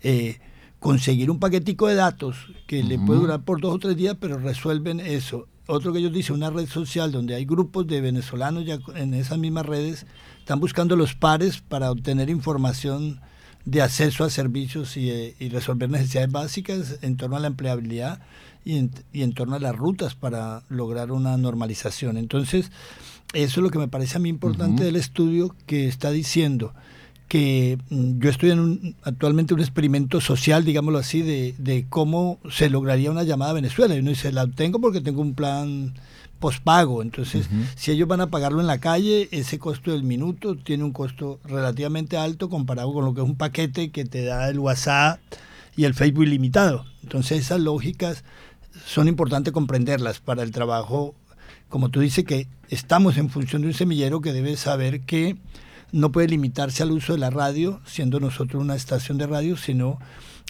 eh, 0.04 0.38
conseguir 0.80 1.32
un 1.32 1.40
paquetico 1.40 1.88
de 1.88 1.96
datos 1.96 2.36
que 2.68 2.84
le 2.84 3.00
puede 3.00 3.22
durar 3.22 3.44
por 3.44 3.62
dos 3.62 3.76
o 3.76 3.80
tres 3.80 3.96
días, 3.96 4.18
pero 4.20 4.38
resuelven 4.38 5.00
eso. 5.00 5.48
Otro 5.66 5.94
que 5.94 6.00
ellos 6.00 6.12
dicen, 6.12 6.36
una 6.36 6.50
red 6.50 6.68
social 6.68 7.12
donde 7.12 7.36
hay 7.36 7.46
grupos 7.46 7.88
de 7.88 8.02
venezolanos 8.02 8.66
ya 8.66 8.80
en 8.96 9.14
esas 9.14 9.38
mismas 9.38 9.66
redes, 9.66 10.06
están 10.40 10.60
buscando 10.60 10.98
los 10.98 11.16
pares 11.16 11.62
para 11.62 11.90
obtener 11.90 12.30
información 12.30 13.22
de 13.64 13.82
acceso 13.82 14.26
a 14.26 14.30
servicios 14.30 14.98
y, 14.98 15.10
eh, 15.10 15.36
y 15.40 15.50
resolver 15.50 15.90
necesidades 15.90 16.32
básicas 16.32 17.00
en 17.02 17.16
torno 17.16 17.38
a 17.38 17.40
la 17.40 17.48
empleabilidad 17.48 18.22
y 18.68 18.78
en, 18.78 18.92
y 19.14 19.24
en 19.24 19.34
torno 19.34 19.56
a 19.56 19.60
las 19.60 19.76
rutas 19.76 20.16
para 20.16 20.64
lograr 20.68 21.14
una 21.14 21.38
normalización. 21.38 22.18
Entonces, 22.18 22.70
eso 23.34 23.60
es 23.60 23.64
lo 23.64 23.70
que 23.70 23.80
me 23.80 23.88
parece 23.88 24.18
a 24.18 24.20
mí 24.20 24.28
importante 24.28 24.84
del 24.84 24.98
estudio 24.98 25.56
que 25.66 25.88
está 25.88 26.12
diciendo 26.12 26.74
que 27.30 27.78
mm, 27.90 28.20
yo 28.20 28.30
estoy 28.30 28.52
en 28.52 28.60
un, 28.60 28.96
actualmente 29.04 29.54
un 29.54 29.62
experimento 29.62 30.20
social, 30.20 30.66
digámoslo 30.66 31.00
así, 31.00 31.22
de, 31.22 31.56
de, 31.58 31.86
cómo 31.90 32.40
se 32.50 32.70
lograría 32.70 33.10
una 33.10 33.24
llamada 33.24 33.52
a 33.52 33.56
Venezuela. 33.56 33.96
Y 33.96 34.00
uno 34.00 34.10
dice, 34.10 34.34
la 34.34 34.48
tengo 34.48 34.80
porque 34.80 35.00
tengo 35.00 35.22
un 35.22 35.34
plan 35.34 35.94
pospago. 36.40 37.02
Entonces, 37.02 37.48
si 37.76 37.92
ellos 37.92 38.08
van 38.08 38.22
a 38.22 38.28
pagarlo 38.28 38.60
en 38.60 38.68
la 38.68 38.80
calle, 38.80 39.30
ese 39.32 39.60
costo 39.60 39.92
del 39.92 40.04
minuto 40.04 40.56
tiene 40.58 40.84
un 40.84 40.92
costo 40.92 41.40
relativamente 41.46 42.18
alto 42.18 42.50
comparado 42.50 42.94
con 42.94 43.06
lo 43.06 43.14
que 43.14 43.22
es 43.22 43.26
un 43.28 43.36
paquete 43.36 43.92
que 43.92 44.04
te 44.04 44.26
da 44.26 44.50
el 44.50 44.60
WhatsApp 44.60 45.20
y 45.76 45.86
el 45.86 45.94
Facebook 45.94 46.26
ilimitado. 46.26 46.86
Entonces, 47.04 47.40
esas 47.40 47.62
lógicas 47.62 48.24
son 48.86 49.08
importantes 49.08 49.54
comprenderlas 49.54 50.20
para 50.20 50.44
el 50.44 50.52
trabajo. 50.52 51.16
Como 51.70 51.90
tú 51.90 52.00
dices 52.00 52.26
que 52.26 52.48
estamos 52.70 53.18
en 53.18 53.30
función 53.30 53.62
de 53.62 53.70
un 53.70 53.74
semillero 53.74 54.22
que 54.22 54.34
debe 54.34 54.58
saber 54.58 55.02
que 55.02 55.38
no 55.92 56.12
puede 56.12 56.28
limitarse 56.28 56.84
al 56.84 56.92
uso 56.92 57.14
de 57.14 57.20
la 57.20 57.30
radio, 57.30 57.82
siendo 57.86 58.20
nosotros 58.20 58.62
una 58.62 58.76
estación 58.76 59.18
de 59.18 59.28
radio, 59.28 59.58
sino 59.58 60.00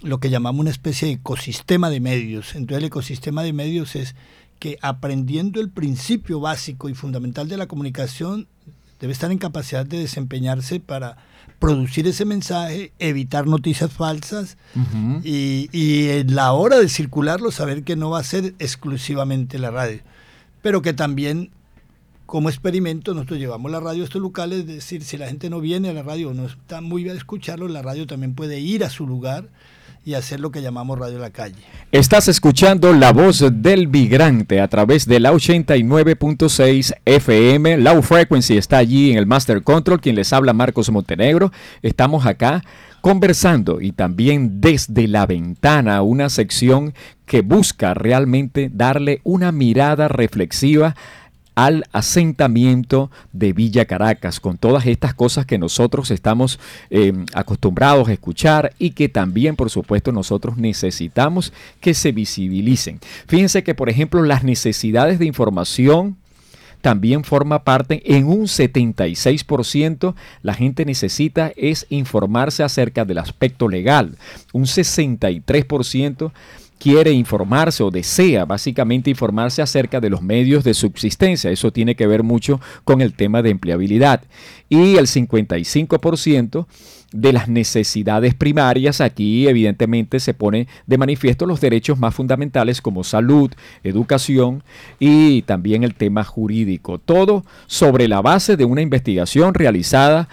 lo 0.04 0.20
que 0.20 0.30
llamamos 0.30 0.62
una 0.62 0.70
especie 0.70 1.08
de 1.08 1.16
ecosistema 1.16 1.90
de 1.90 2.00
medios. 2.00 2.56
Entonces 2.56 2.80
el 2.80 2.86
ecosistema 2.86 3.44
de 3.44 3.54
medios 3.54 3.96
es 3.96 4.16
que 4.60 4.78
aprendiendo 4.82 5.62
el 5.62 5.70
principio 5.70 6.40
básico 6.40 6.90
y 6.90 6.94
fundamental 6.94 7.48
de 7.48 7.58
la 7.58 7.68
comunicación, 7.68 8.48
debe 9.00 9.14
estar 9.14 9.32
en 9.32 9.38
capacidad 9.38 9.86
de 9.86 10.00
desempeñarse 10.00 10.80
para 10.80 11.18
producir 11.60 12.08
ese 12.08 12.26
mensaje, 12.26 12.92
evitar 13.00 13.48
noticias 13.48 13.92
falsas 13.92 14.58
y, 15.24 15.70
y, 15.72 16.10
en 16.10 16.36
la 16.36 16.54
hora 16.54 16.78
de 16.78 16.90
circularlo 16.90 17.52
saber 17.52 17.84
que 17.84 17.96
no 17.96 18.12
va 18.12 18.20
a 18.20 18.24
ser 18.24 18.54
exclusivamente 18.60 19.58
la 19.58 19.72
radio, 19.72 20.02
pero 20.62 20.82
que 20.82 20.94
también 20.94 21.52
como 22.28 22.50
experimento 22.50 23.14
nosotros 23.14 23.40
llevamos 23.40 23.72
la 23.72 23.80
radio 23.80 24.04
a 24.04 24.06
estos 24.06 24.22
locales, 24.22 24.60
es 24.60 24.68
decir, 24.68 25.04
si 25.04 25.18
la 25.18 25.28
gente 25.28 25.50
no 25.50 25.62
viene 25.62 25.90
a 25.90 25.94
la 25.94 26.04
radio 26.04 26.30
o 26.30 26.34
no 26.34 26.46
está 26.46 26.82
muy 26.82 27.04
bien 27.04 27.16
a 27.16 27.18
escucharlo, 27.18 27.68
la 27.70 27.82
radio 27.82 28.06
también 28.06 28.36
puede 28.36 28.60
ir 28.60 28.84
a 28.84 28.90
su 28.90 29.08
lugar 29.08 29.50
y 30.08 30.14
hacer 30.14 30.40
lo 30.40 30.52
que 30.52 30.62
llamamos 30.62 30.98
radio 30.98 31.20
la 31.20 31.32
calle. 31.32 31.58
Estás 31.92 32.30
escuchando 32.30 32.94
la 32.94 33.12
voz 33.12 33.44
del 33.52 33.90
migrante 33.90 34.62
a 34.62 34.70
través 34.70 35.06
de 35.06 35.20
la 35.20 35.34
89.6 35.34 36.94
FM. 37.04 37.78
Low 37.80 38.02
Frequency 38.02 38.56
está 38.56 38.78
allí 38.78 39.12
en 39.12 39.18
el 39.18 39.26
Master 39.26 39.64
Control, 39.64 40.00
quien 40.00 40.16
les 40.16 40.32
habla 40.32 40.54
Marcos 40.54 40.90
Montenegro. 40.92 41.52
Estamos 41.82 42.26
acá 42.26 42.64
conversando 43.02 43.82
y 43.82 43.92
también 43.92 44.62
desde 44.62 45.10
la 45.10 45.26
ventana, 45.26 46.02
una 46.04 46.30
sección 46.30 46.94
que 47.26 47.42
busca 47.42 47.94
realmente 47.94 48.70
darle 48.72 49.20
una 49.26 49.52
mirada 49.52 50.08
reflexiva 50.08 50.96
al 51.58 51.86
asentamiento 51.92 53.10
de 53.34 53.52
Villa 53.52 53.86
Caracas, 53.86 54.40
con 54.40 54.60
todas 54.60 54.86
estas 54.86 55.16
cosas 55.16 55.48
que 55.48 55.58
nosotros 55.58 56.12
estamos 56.12 56.60
eh, 56.92 57.14
acostumbrados 57.34 58.08
a 58.08 58.14
escuchar 58.14 58.74
y 58.78 58.92
que 58.92 59.10
también, 59.10 59.56
por 59.56 59.72
supuesto, 59.72 60.12
nosotros 60.12 60.58
necesitamos 60.58 61.52
que 61.82 61.96
se 61.96 62.12
visibilicen. 62.12 63.00
Fíjense 63.28 63.64
que, 63.64 63.74
por 63.74 63.90
ejemplo, 63.90 64.22
las 64.22 64.44
necesidades 64.44 65.18
de 65.18 65.26
información 65.26 66.18
también 66.82 67.24
forma 67.24 67.64
parte 67.64 68.04
en 68.16 68.28
un 68.28 68.44
76%. 68.44 70.14
La 70.44 70.54
gente 70.54 70.86
necesita 70.86 71.52
es 71.56 71.88
informarse 71.90 72.62
acerca 72.62 73.04
del 73.04 73.18
aspecto 73.18 73.68
legal. 73.68 74.16
Un 74.54 74.66
63% 74.66 76.32
quiere 76.80 77.12
informarse 77.12 77.84
o 77.84 77.92
desea 77.92 78.46
básicamente 78.46 79.10
informarse 79.10 79.62
acerca 79.62 80.00
de 80.00 80.10
los 80.10 80.22
medios 80.22 80.64
de 80.64 80.74
subsistencia. 80.74 81.52
Eso 81.52 81.72
tiene 81.72 81.96
que 81.96 82.08
ver 82.08 82.24
mucho 82.24 82.60
con 82.84 83.02
el 83.02 83.14
tema 83.14 83.42
de 83.42 83.50
empleabilidad. 83.50 84.24
Y 84.70 84.98
el 84.98 85.08
55% 85.08 86.68
de 87.12 87.34
las 87.34 87.48
necesidades 87.48 88.36
primarias, 88.36 89.00
aquí 89.00 89.48
evidentemente 89.48 90.20
se 90.20 90.34
pone 90.34 90.68
de 90.86 90.98
manifiesto 90.98 91.46
los 91.46 91.62
derechos 91.62 91.98
más 91.98 92.14
fundamentales 92.14 92.82
como 92.82 93.04
salud, 93.04 93.52
educación 93.84 94.64
y 95.00 95.42
también 95.44 95.84
el 95.84 95.96
tema 95.96 96.24
jurídico. 96.24 97.00
Todo 97.00 97.46
sobre 97.66 98.08
la 98.08 98.22
base 98.22 98.58
de 98.58 98.66
una 98.66 98.82
investigación 98.82 99.54
realizada 99.54 100.28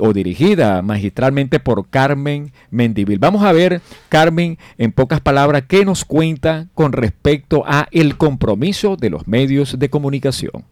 o 0.00 0.12
dirigida 0.12 0.82
magistralmente 0.82 1.58
por 1.60 1.88
Carmen 1.88 2.52
Mendivil. 2.70 3.18
Vamos 3.18 3.42
a 3.42 3.52
ver, 3.52 3.80
Carmen, 4.08 4.58
en 4.78 4.92
pocas 4.92 5.20
palabras, 5.20 5.64
qué 5.66 5.84
nos 5.84 6.04
cuenta 6.04 6.68
con 6.74 6.92
respecto 6.92 7.64
a 7.66 7.88
el 7.90 8.16
compromiso 8.16 8.96
de 8.96 9.10
los 9.10 9.26
medios 9.26 9.78
de 9.78 9.88
comunicación. 9.88 10.64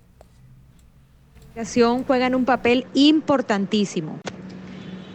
Juegan 2.07 2.35
un 2.35 2.45
papel 2.45 2.87
importantísimo. 2.95 4.19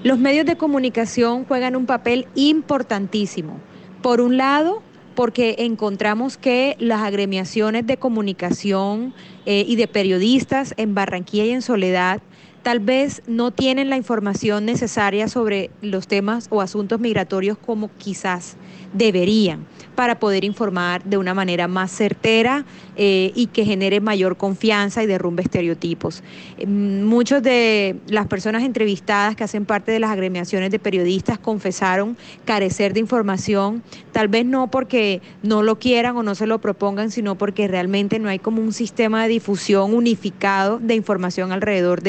Los 0.03 0.19
medios 0.19 0.45
de 0.45 0.55
comunicación 0.55 1.45
juegan 1.45 1.75
un 1.75 1.85
papel 1.85 2.27
importantísimo. 2.35 3.59
Por 4.01 4.21
un 4.21 4.37
lado, 4.37 4.83
porque 5.15 5.55
encontramos 5.59 6.37
que 6.37 6.75
las 6.79 7.01
agremiaciones 7.01 7.87
de 7.87 7.97
comunicación 7.97 9.15
eh, 9.47 9.65
y 9.67 9.75
de 9.75 9.87
periodistas 9.87 10.75
en 10.77 10.93
Barranquilla 10.93 11.45
y 11.45 11.51
en 11.51 11.63
Soledad 11.63 12.21
tal 12.67 12.81
vez 12.81 13.21
no 13.27 13.51
tienen 13.51 13.89
la 13.89 13.95
información 13.95 14.65
necesaria 14.65 15.29
sobre 15.29 15.69
los 15.81 16.05
temas 16.09 16.47
o 16.49 16.59
asuntos 16.59 16.99
migratorios 16.99 17.57
como 17.57 17.89
quizás 17.97 18.57
deberían 18.91 19.65
para 19.95 20.19
poder 20.19 20.43
informar 20.43 21.03
de 21.05 21.17
una 21.17 21.33
manera 21.33 21.67
más 21.67 21.91
certera 21.91 22.65
eh, 22.97 23.31
y 23.33 23.47
que 23.47 23.65
genere 23.65 23.99
mayor 23.99 24.37
confianza 24.37 25.01
y 25.01 25.07
derrumbe 25.07 25.41
estereotipos. 25.41 26.21
Mm, 26.63 27.03
muchas 27.03 27.41
de 27.41 27.95
las 28.07 28.27
personas 28.27 28.63
entrevistadas 28.63 29.35
que 29.35 29.43
hacen 29.43 29.65
parte 29.65 29.91
de 29.91 29.99
las 29.99 30.11
agremiaciones 30.11 30.69
de 30.69 30.77
periodistas 30.77 31.39
confesaron 31.39 32.15
carecer 32.45 32.93
de 32.93 32.99
información, 32.99 33.81
tal 34.11 34.27
vez 34.27 34.45
no 34.45 34.69
porque 34.69 35.21
no 35.41 35.63
lo 35.63 35.79
quieran 35.79 36.15
o 36.15 36.21
no 36.21 36.35
se 36.35 36.45
lo 36.45 36.59
propongan, 36.59 37.09
sino 37.09 37.35
porque 37.35 37.67
realmente 37.67 38.19
no 38.19 38.29
hay 38.29 38.37
como 38.37 38.61
un 38.61 38.73
sistema 38.73 39.23
de 39.23 39.29
difusión 39.29 39.95
unificado 39.95 40.77
de 40.77 40.93
información 40.93 41.51
alrededor 41.51 42.03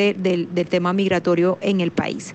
del 0.53 0.67
tema 0.67 0.93
migratorio 0.93 1.59
en 1.61 1.81
el 1.81 1.91
país. 1.91 2.35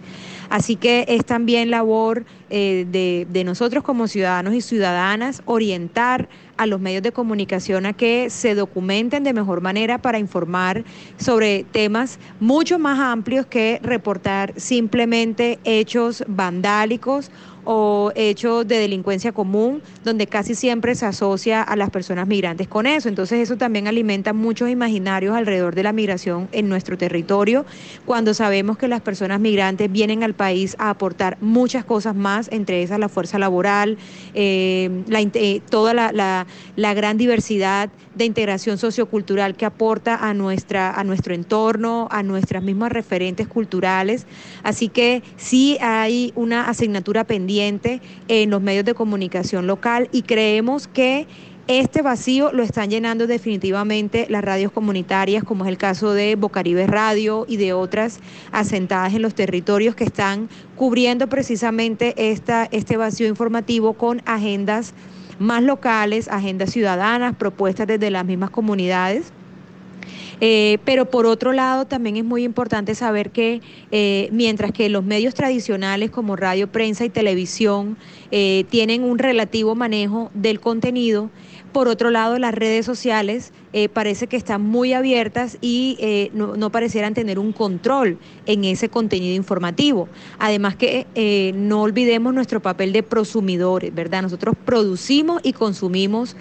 Así 0.50 0.76
que 0.76 1.06
es 1.08 1.26
también 1.26 1.72
labor 1.72 2.26
eh, 2.56 3.26
de, 3.28 3.44
nosotros 3.44 3.84
como 3.84 4.08
ciudadanos 4.08 4.54
y 4.54 4.62
ciudadanas 4.62 5.42
orientar 5.46 6.30
a 6.56 6.68
los 6.68 6.80
medios 6.80 7.02
de 7.02 7.12
comunicación 7.12 7.88
a 7.88 7.94
que 7.94 8.30
se 8.30 8.54
documenten 8.54 9.24
de 9.24 9.34
mejor 9.34 9.62
manera 9.62 9.98
para 9.98 10.20
informar 10.20 10.84
sobre 11.18 11.64
temas 11.64 12.20
mucho 12.40 12.78
más 12.78 13.00
amplios 13.00 13.48
que 13.48 13.80
reportar 13.82 14.54
simplemente 14.56 15.58
hechos 15.64 16.24
vandálicos 16.28 17.32
o 17.66 18.12
hechos 18.16 18.68
de 18.68 18.78
delincuencia 18.78 19.32
común, 19.32 19.82
donde 20.04 20.28
casi 20.28 20.56
siempre 20.56 20.96
se 20.96 21.06
asocia 21.06 21.62
a 21.62 21.76
las 21.76 21.90
personas 21.90 22.28
migrantes 22.28 22.68
con 22.68 22.86
eso. 22.86 23.10
Entonces 23.10 23.40
eso 23.40 23.58
también 23.58 23.88
alimenta 23.88 24.34
muchos 24.34 24.70
imaginarios 24.70 25.36
alrededor 25.36 25.76
de 25.76 25.84
la 25.84 25.94
migración 25.94 26.50
en 26.52 26.70
nuestro 26.70 26.98
territorio, 26.98 27.66
cuando 28.06 28.34
sabemos 28.34 28.78
que 28.78 28.88
las 28.88 29.02
personas 29.02 29.40
migrantes 29.40 29.92
vienen 29.92 30.24
al 30.24 30.34
país 30.34 30.76
a 30.80 30.90
aportar 30.90 31.38
muchas 31.42 31.86
cosas 31.86 32.16
más, 32.16 32.43
entre 32.52 32.84
esas 32.84 33.00
la 33.00 33.10
fuerza 33.10 33.40
laboral, 33.40 33.98
eh, 34.34 35.04
eh, 35.34 35.62
toda 35.70 35.94
la, 35.94 36.46
la 36.76 36.94
gran 36.94 37.18
diversidad 37.18 37.90
de 38.16 38.26
integración 38.26 38.78
sociocultural 38.78 39.56
que 39.56 39.66
aporta 39.66 40.16
a, 40.16 40.34
nuestra, 40.34 40.92
a 40.92 41.04
nuestro 41.04 41.34
entorno, 41.34 42.08
a 42.12 42.24
nuestras 42.24 42.64
mismas 42.64 42.92
referentes 42.92 43.48
culturales. 43.48 44.28
Así 44.64 44.90
que 44.90 45.24
sí 45.38 45.78
hay 45.82 46.32
una 46.36 46.70
asignatura 46.70 47.24
pendiente 47.24 48.02
en 48.28 48.50
los 48.50 48.62
medios 48.62 48.86
de 48.86 48.94
comunicación 48.94 49.68
local 49.68 50.10
y 50.12 50.24
creemos 50.24 50.88
que 50.88 51.28
este 51.68 52.02
vacío 52.02 52.52
lo 52.52 52.62
están 52.62 52.90
llenando 52.90 53.26
definitivamente 53.26 54.28
las 54.30 54.44
radios 54.44 54.72
comunitarias, 54.72 55.46
como 55.46 55.64
es 55.64 55.70
el 55.70 55.78
caso 55.78 56.14
de 56.14 56.36
Bocaribe 56.36 56.88
Radio 56.88 57.46
y 57.48 57.56
de 57.56 57.72
otras 57.72 58.20
asentadas 58.52 59.14
en 59.14 59.22
los 59.22 59.34
territorios 59.34 59.96
que 59.96 60.04
están 60.04 60.50
cubriendo 60.76 61.28
precisamente 61.28 62.16
esta, 62.18 62.68
este 62.72 62.98
vacío 62.98 63.28
informativo 63.28 63.94
con 63.94 64.22
agendas 64.26 64.94
más 65.40 65.64
locales, 65.64 66.28
agendas 66.28 66.72
ciudadanas, 66.72 67.36
propuestas 67.36 67.88
desde 67.88 68.12
las 68.12 68.26
mismas 68.26 68.50
comunidades. 68.50 69.32
Eh, 70.42 70.80
pero 70.84 71.06
por 71.06 71.26
otro 71.26 71.54
lado, 71.54 71.86
también 71.86 72.18
es 72.18 72.26
muy 72.26 72.44
importante 72.44 72.96
saber 72.96 73.32
que 73.32 73.62
eh, 73.92 74.28
mientras 74.34 74.74
que 74.74 74.90
los 74.90 75.04
medios 75.04 75.34
tradicionales 75.34 76.12
como 76.12 76.36
radio, 76.36 76.68
prensa 76.68 77.06
y 77.06 77.10
televisión 77.10 77.96
eh, 78.32 78.66
tienen 78.70 79.04
un 79.04 79.20
relativo 79.20 79.76
manejo 79.76 80.32
del 80.34 80.60
contenido, 80.60 81.30
por 81.74 81.88
otro 81.88 82.12
lado, 82.12 82.38
las 82.38 82.54
redes 82.54 82.86
sociales 82.86 83.52
eh, 83.76 83.90
parece 83.90 84.28
que 84.28 84.38
están 84.38 84.62
muy 84.62 84.94
abiertas 84.94 85.58
y 85.60 85.98
eh, 86.00 86.30
no, 86.34 86.70
parecieran 86.70 87.16
tener 87.16 87.40
un 87.40 87.52
control 87.52 88.20
en 88.46 88.66
ese 88.66 88.88
contenido 88.88 89.36
informativo. 89.36 90.08
Además 90.38 90.76
que 90.76 91.08
eh, 91.16 91.54
no 91.56 91.82
olvidemos 91.82 92.36
nuestro 92.36 92.62
papel 92.62 92.94
de 92.94 93.02
prosumidores, 93.02 93.94
¿verdad? 93.94 94.22
Nosotros 94.22 94.56
producimos 94.64 95.42
y 95.44 95.54
consumimos 95.54 96.36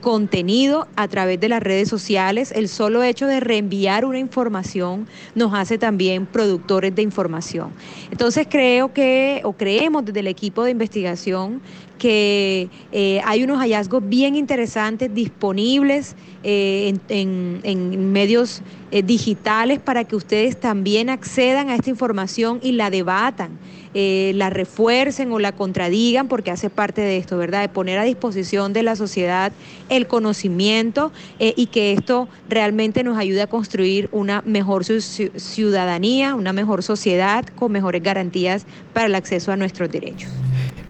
contenido 0.00 0.86
a 0.94 1.08
través 1.08 1.40
de 1.40 1.48
las 1.48 1.60
redes 1.60 1.88
sociales. 1.88 2.52
El 2.52 2.68
solo 2.68 3.02
hecho 3.02 3.26
de 3.26 3.40
reenviar 3.40 4.04
una 4.04 4.20
información 4.20 5.08
nos 5.34 5.52
hace 5.52 5.78
también 5.78 6.26
productores 6.26 6.94
de 6.94 7.02
información. 7.02 7.70
Entonces 8.12 8.46
creo 8.48 8.92
que, 8.92 9.40
o 9.42 9.52
creemos 9.52 10.04
desde 10.04 10.20
el 10.20 10.28
equipo 10.28 10.62
de 10.62 10.70
investigación, 10.70 11.60
que 11.98 12.68
hay 13.24 13.42
unos 13.42 13.58
hallazgos 13.58 14.08
bien 14.08 14.36
interesantes 14.36 15.12
disponibles 15.12 16.14
en, 17.08 18.12
medios 18.12 18.62
eh, 18.90 19.02
digitales 19.02 19.78
para 19.78 20.04
que 20.04 20.16
ustedes 20.16 20.58
también 20.58 21.10
accedan 21.10 21.68
a 21.68 21.74
esta 21.74 21.90
información 21.90 22.60
y 22.62 22.72
la 22.72 22.90
debatan, 22.90 23.58
la 23.94 24.50
refuercen 24.50 25.30
o 25.30 25.38
la 25.38 25.52
contradigan, 25.52 26.26
porque 26.26 26.50
hace 26.50 26.68
parte 26.68 27.00
de 27.00 27.16
esto, 27.16 27.38
¿verdad? 27.38 27.60
De 27.60 27.68
poner 27.68 27.96
a 27.98 28.02
disposición 28.02 28.72
de 28.72 28.82
la 28.82 28.96
sociedad 28.96 29.52
el 29.88 30.08
conocimiento 30.08 31.12
y 31.38 31.66
que 31.66 31.92
esto 31.92 32.28
realmente 32.48 33.04
nos 33.04 33.16
ayude 33.16 33.42
a 33.42 33.46
construir 33.46 34.08
una 34.10 34.42
mejor 34.44 34.84
ciudadanía, 34.84 36.34
una 36.34 36.52
mejor 36.52 36.82
sociedad 36.82 37.44
con 37.54 37.70
mejores 37.70 38.02
garantías 38.02 38.66
para 38.92 39.06
el 39.06 39.14
acceso 39.14 39.52
a 39.52 39.56
nuestros 39.56 39.92
derechos. 39.92 40.43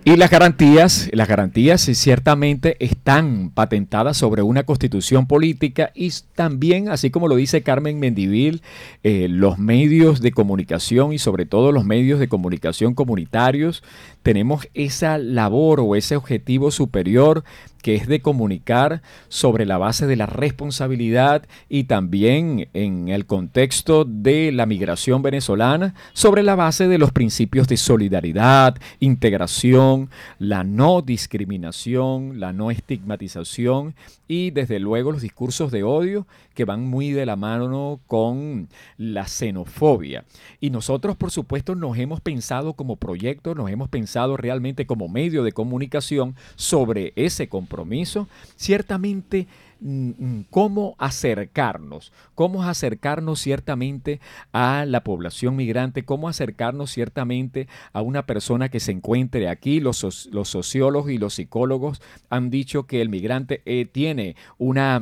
Y 0.07 0.17
las 0.17 0.29
garantías, 0.31 1.09
las 1.15 1.27
garantías 1.29 1.81
ciertamente 1.81 2.77
están 2.85 3.49
patentadas 3.49 4.19
sobre 4.19 4.43
una 4.43 4.65
constitución 4.65 5.27
política 5.27 5.93
y 5.95 6.13
también, 6.35 6.91
así 6.91 7.09
como 7.09 7.27
lo 7.27 7.37
dice 7.37 7.63
Carmen 7.63 7.99
Mendivil, 7.99 8.61
eh, 9.03 9.29
los 9.31 9.59
medios 9.59 10.21
de 10.21 10.33
comunicación 10.33 11.15
y 11.15 11.19
sobre 11.19 11.47
todo 11.47 11.73
los 11.73 11.87
medios 11.87 12.21
de 12.21 12.29
comunicación 12.29 12.93
comunitarios, 12.93 13.83
tenemos 14.25 14.69
esa 14.73 15.19
labor 15.19 15.81
o 15.81 15.95
ese 15.95 16.17
objetivo 16.17 16.71
superior 16.71 17.45
que 17.85 17.95
es 17.95 18.09
de 18.09 18.23
comunicar 18.23 19.03
sobre 19.29 19.67
la 19.67 19.77
base 19.77 20.07
de 20.07 20.17
la 20.17 20.25
responsabilidad 20.25 21.47
y 21.69 21.85
también 21.85 22.71
en 22.73 23.09
el 23.09 23.27
contexto 23.27 24.07
de 24.07 24.53
la 24.53 24.65
migración 24.65 25.21
venezolana, 25.21 25.95
sobre 26.15 26.43
la 26.43 26.55
base 26.55 26.89
de 26.89 26.97
los 26.97 27.13
principios 27.13 27.69
de 27.69 27.77
solidaridad, 27.77 28.79
integración, 29.01 30.09
la 30.39 30.65
no 30.65 31.03
discriminación, 31.03 32.41
la 32.41 32.55
no 32.55 32.71
estigmatización 32.71 33.95
y 34.27 34.51
desde 34.51 34.79
luego 34.79 35.13
los 35.13 35.21
discursos 35.21 35.71
de 35.71 35.83
odio 35.83 36.27
que 36.55 36.65
van 36.65 36.89
muy 36.89 37.11
de 37.11 37.27
la 37.27 37.37
mano 37.37 38.01
con 38.07 38.69
la 38.97 39.29
xenofobia. 39.29 40.25
Y 40.59 40.71
nosotros, 40.71 41.17
por 41.17 41.31
supuesto, 41.31 41.75
nos 41.75 41.99
hemos 41.99 42.23
pensado 42.23 42.73
como 42.73 42.97
proyecto, 42.97 43.55
nos 43.55 43.69
hemos 43.69 43.91
pensado 43.91 44.14
realmente 44.37 44.87
como 44.87 45.09
medio 45.09 45.43
de 45.43 45.53
comunicación 45.53 46.35
sobre 46.57 47.13
ese 47.17 47.49
compromiso. 47.49 48.29
Ciertamente, 48.57 49.47
mm, 49.81 50.11
mm, 50.19 50.45
cómo 50.51 50.95
acercarnos, 50.99 52.13
cómo 52.35 52.65
acercarnos 52.65 53.41
ciertamente 53.41 54.21
a 54.53 54.85
la 54.87 55.05
población 55.05 55.57
migrante, 55.57 56.05
cómo 56.05 56.29
acercarnos 56.29 56.91
ciertamente 56.91 57.69
a 57.93 58.03
una 58.03 58.27
persona 58.27 58.69
que 58.69 58.81
se 58.81 58.93
encuentre 58.93 59.49
aquí. 59.49 59.81
Los, 59.81 60.29
los 60.33 60.49
sociólogos 60.49 61.11
y 61.11 61.19
los 61.19 61.35
psicólogos 61.35 62.01
han 62.31 62.51
dicho 62.51 62.87
que 62.87 63.01
el 63.01 63.09
migrante 63.09 63.63
eh, 63.67 63.87
tiene 63.87 64.37
una 64.59 65.01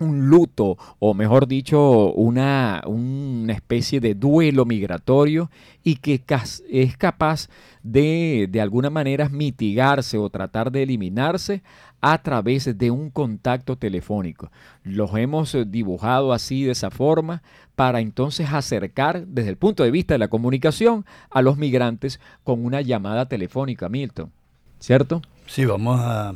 un 0.00 0.28
luto, 0.28 0.76
o 0.98 1.14
mejor 1.14 1.46
dicho, 1.46 2.12
una, 2.12 2.82
una 2.86 3.52
especie 3.52 4.00
de 4.00 4.14
duelo 4.14 4.64
migratorio 4.64 5.50
y 5.84 5.96
que 5.96 6.22
es 6.70 6.96
capaz 6.96 7.48
de, 7.82 8.48
de 8.50 8.60
alguna 8.60 8.90
manera, 8.90 9.28
mitigarse 9.28 10.18
o 10.18 10.28
tratar 10.30 10.72
de 10.72 10.82
eliminarse 10.82 11.62
a 12.00 12.22
través 12.22 12.78
de 12.78 12.90
un 12.90 13.10
contacto 13.10 13.76
telefónico. 13.76 14.50
Los 14.82 15.14
hemos 15.14 15.56
dibujado 15.66 16.32
así, 16.32 16.64
de 16.64 16.72
esa 16.72 16.90
forma, 16.90 17.42
para 17.76 18.00
entonces 18.00 18.48
acercar 18.52 19.26
desde 19.26 19.50
el 19.50 19.56
punto 19.56 19.84
de 19.84 19.90
vista 19.90 20.14
de 20.14 20.18
la 20.18 20.28
comunicación 20.28 21.04
a 21.30 21.42
los 21.42 21.58
migrantes 21.58 22.20
con 22.42 22.64
una 22.64 22.80
llamada 22.80 23.26
telefónica, 23.26 23.88
Milton. 23.88 24.32
¿Cierto? 24.78 25.20
Sí, 25.46 25.66
vamos 25.66 26.00
a 26.00 26.34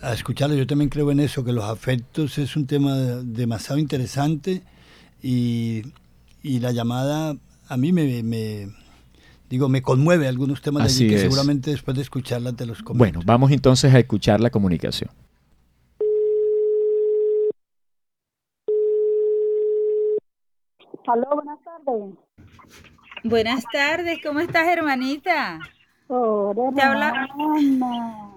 a 0.00 0.12
escucharlo. 0.12 0.56
Yo 0.56 0.66
también 0.66 0.90
creo 0.90 1.10
en 1.10 1.20
eso, 1.20 1.44
que 1.44 1.52
los 1.52 1.64
afectos 1.64 2.38
es 2.38 2.56
un 2.56 2.66
tema 2.66 2.94
demasiado 2.96 3.78
interesante 3.78 4.62
y, 5.22 5.82
la 6.42 6.72
llamada 6.72 7.36
a 7.68 7.76
mí 7.76 7.92
me, 7.92 8.68
digo, 9.50 9.68
me 9.68 9.82
conmueve 9.82 10.28
algunos 10.28 10.62
temas 10.62 10.84
de 10.84 10.88
allí 10.88 11.08
que 11.08 11.18
seguramente 11.18 11.70
después 11.70 11.96
de 11.96 12.02
escucharla 12.02 12.52
te 12.52 12.64
los 12.64 12.82
comento. 12.82 12.98
Bueno, 12.98 13.20
vamos 13.24 13.50
entonces 13.50 13.92
a 13.92 13.98
escuchar 13.98 14.40
la 14.40 14.50
comunicación. 14.50 15.10
Aló, 21.06 21.26
buenas 21.34 21.58
tardes. 21.64 22.14
Buenas 23.24 23.64
tardes, 23.72 24.18
¿cómo 24.22 24.40
estás, 24.40 24.68
hermanita? 24.68 25.58
Hola, 26.06 26.70
Te 26.74 26.82
habla... 26.82 28.34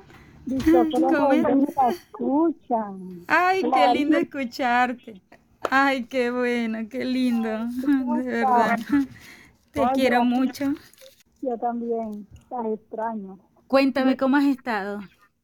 Ay, 3.28 3.62
qué 3.62 3.94
lindo 3.94 4.18
escucharte. 4.18 5.22
Ay, 5.70 6.06
qué 6.06 6.32
bueno, 6.32 6.80
qué 6.90 7.06
lindo. 7.06 7.50
De 8.18 8.24
verdad. 8.24 8.80
Te 9.72 9.82
quiero 9.94 10.24
mucho. 10.24 10.74
Yo 11.42 11.58
también. 11.58 12.28
Estás 12.34 12.66
extraño. 12.66 13.40
Cuéntame 13.68 14.18
cómo 14.18 14.38
has 14.38 14.46
estado. 14.46 15.00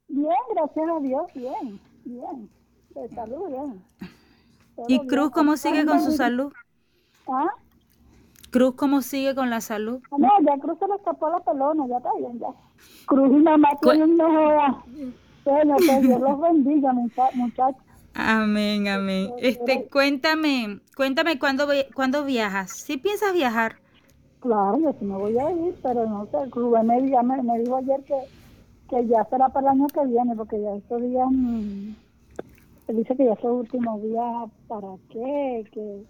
Bien, 0.09 0.35
gracias 0.53 0.89
a 0.89 0.99
Dios, 1.01 1.23
bien, 1.33 1.79
bien. 2.03 2.49
De 2.93 3.09
salud, 3.09 3.47
bien. 3.49 3.81
¿Y 4.87 5.07
Cruz 5.07 5.31
cómo 5.31 5.57
sigue 5.57 5.85
con 5.85 6.01
su 6.01 6.11
salud? 6.11 6.51
¿Ah? 7.27 7.47
Cruz 8.57 8.73
cómo 8.75 9.03
sigue 9.03 9.35
con 9.35 9.51
la 9.51 9.61
salud? 9.61 10.01
No, 10.17 10.29
ya 10.43 10.57
Cruz 10.59 10.79
se 10.79 10.87
le 10.87 10.95
escapó 10.95 11.29
la 11.29 11.39
pelona, 11.41 11.85
ya 11.87 11.97
está 11.97 12.09
bien, 12.17 12.39
ya. 12.39 12.47
Cruz 13.05 13.29
y 13.31 13.43
mamá 13.43 13.69
tienen 13.83 14.17
no 14.17 14.83
Bueno, 15.45 15.75
que 15.77 16.01
Dios 16.01 16.19
los 16.19 16.41
bendiga, 16.41 16.91
muchachos. 17.35 17.83
Amén, 18.15 18.87
amén. 18.87 19.29
Este, 19.37 19.87
cuéntame, 19.91 20.79
cuéntame 20.95 21.37
cuándo, 21.37 21.67
cuándo 21.93 22.25
viajas. 22.25 22.71
¿Sí 22.71 22.97
piensas 22.97 23.31
viajar? 23.31 23.75
Claro, 24.39 24.79
yo 24.79 24.91
sí 24.97 25.05
me 25.05 25.17
voy 25.17 25.37
a 25.37 25.51
ir, 25.51 25.75
pero 25.83 26.07
no 26.07 26.25
sé, 26.25 26.37
Rubén 26.49 26.87
me, 26.87 26.99
me, 26.99 27.43
me 27.43 27.59
dijo 27.59 27.75
ayer 27.75 28.03
que, 28.05 28.15
que 28.89 29.05
ya 29.05 29.23
será 29.25 29.49
para 29.49 29.67
el 29.67 29.81
año 29.81 29.85
que 29.85 30.03
viene, 30.07 30.35
porque 30.35 30.59
ya 30.59 30.73
estos 30.73 30.99
días, 31.03 31.27
mm, 31.29 31.91
él 32.87 32.97
dice 32.97 33.15
que 33.15 33.25
ya 33.25 33.33
estos 33.33 33.51
últimos 33.51 34.01
días, 34.01 34.49
¿para 34.67 34.87
qué? 35.11 35.63
Que... 35.71 36.03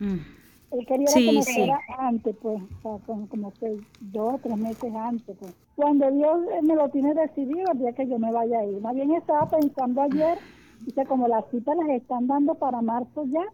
Mm. 0.00 0.45
Él 0.72 0.84
quería 0.86 1.06
que 1.06 1.32
me 1.32 1.42
fuera 1.42 1.80
antes, 1.98 2.36
pues, 2.42 2.60
o 2.82 3.00
sea, 3.06 3.16
como, 3.28 3.52
seis, 3.60 3.80
dos 4.00 4.34
o 4.34 4.38
tres 4.42 4.56
meses 4.56 4.94
antes, 4.94 5.36
pues. 5.38 5.54
Cuando 5.76 6.10
Dios 6.10 6.38
me 6.62 6.74
lo 6.74 6.88
tiene 6.88 7.14
decidido, 7.14 7.70
el 7.72 7.78
día 7.78 7.92
que 7.92 8.08
yo 8.08 8.18
me 8.18 8.32
vaya 8.32 8.58
a 8.58 8.64
ir. 8.64 8.80
Más 8.80 8.94
bien 8.94 9.12
estaba 9.14 9.48
pensando 9.48 10.02
ayer, 10.02 10.38
dice, 10.80 11.06
como 11.06 11.28
las 11.28 11.44
citas 11.50 11.76
las 11.76 11.88
están 11.90 12.26
dando 12.26 12.54
para 12.54 12.82
marzo 12.82 13.24
ya, 13.26 13.44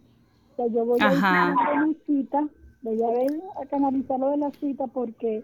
pues 0.55 0.73
yo 0.73 0.85
voy 0.85 0.99
a 1.01 1.13
ir 1.13 1.19
a 1.23 1.85
mi 1.85 1.95
cita, 2.05 2.47
voy 2.81 3.03
a 3.03 3.07
ver, 3.07 3.31
a 3.61 3.65
canalizar 3.67 4.19
lo 4.19 4.29
de 4.29 4.37
la 4.37 4.51
cita 4.51 4.87
porque 4.87 5.43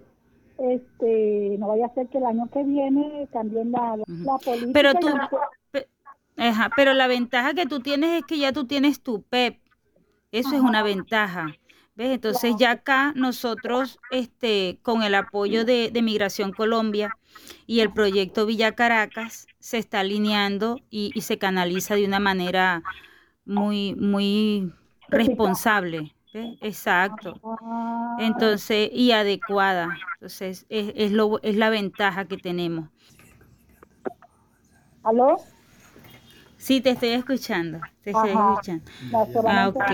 este 0.57 1.55
no 1.57 1.67
vaya 1.67 1.85
a 1.85 1.93
ser 1.93 2.07
que 2.07 2.17
el 2.17 2.25
año 2.25 2.49
que 2.51 2.63
viene 2.63 3.27
cambien 3.31 3.71
la, 3.71 3.97
la 3.97 4.37
política. 4.37 4.71
Pero 4.73 4.93
tú, 4.95 5.07
ajá, 6.37 6.69
pero 6.75 6.93
la 6.93 7.07
ventaja 7.07 7.53
que 7.53 7.65
tú 7.65 7.79
tienes 7.79 8.19
es 8.19 8.25
que 8.25 8.37
ya 8.39 8.51
tú 8.51 8.65
tienes 8.65 9.01
tu 9.01 9.21
PEP. 9.21 9.57
Eso 10.31 10.55
es 10.55 10.61
una 10.61 10.83
ventaja. 10.83 11.55
¿Ves? 11.95 12.11
Entonces 12.11 12.55
ya 12.57 12.71
acá 12.71 13.11
nosotros, 13.15 13.99
este, 14.11 14.79
con 14.83 15.03
el 15.03 15.15
apoyo 15.15 15.65
de, 15.65 15.91
Migración 16.01 16.53
Colombia 16.53 17.17
y 17.65 17.81
el 17.81 17.91
proyecto 17.91 18.45
Villa 18.45 18.73
Caracas, 18.73 19.47
se 19.59 19.79
está 19.79 19.99
alineando 19.99 20.79
y, 20.89 21.19
se 21.21 21.37
canaliza 21.37 21.95
de 21.95 22.05
una 22.05 22.19
manera 22.19 22.83
muy, 23.43 23.95
muy 23.95 24.71
responsable. 25.09 26.15
¿ves? 26.33 26.57
Exacto. 26.61 27.41
Entonces, 28.19 28.89
y 28.93 29.11
adecuada. 29.11 29.89
Entonces, 30.13 30.65
es, 30.69 30.93
es, 30.95 31.11
lo, 31.11 31.41
es 31.41 31.57
la 31.57 31.69
ventaja 31.69 32.25
que 32.25 32.37
tenemos. 32.37 32.87
¿Aló? 35.03 35.37
Sí, 36.59 36.81
te 36.81 36.91
estoy 36.91 37.09
escuchando. 37.09 37.81
Te 38.03 38.11
estoy 38.11 38.31
Ajá. 38.31 38.41
escuchando. 38.41 38.85
No, 39.11 39.27
Ah, 39.45 39.67
solamente, 39.67 39.79
ok. 39.79 39.91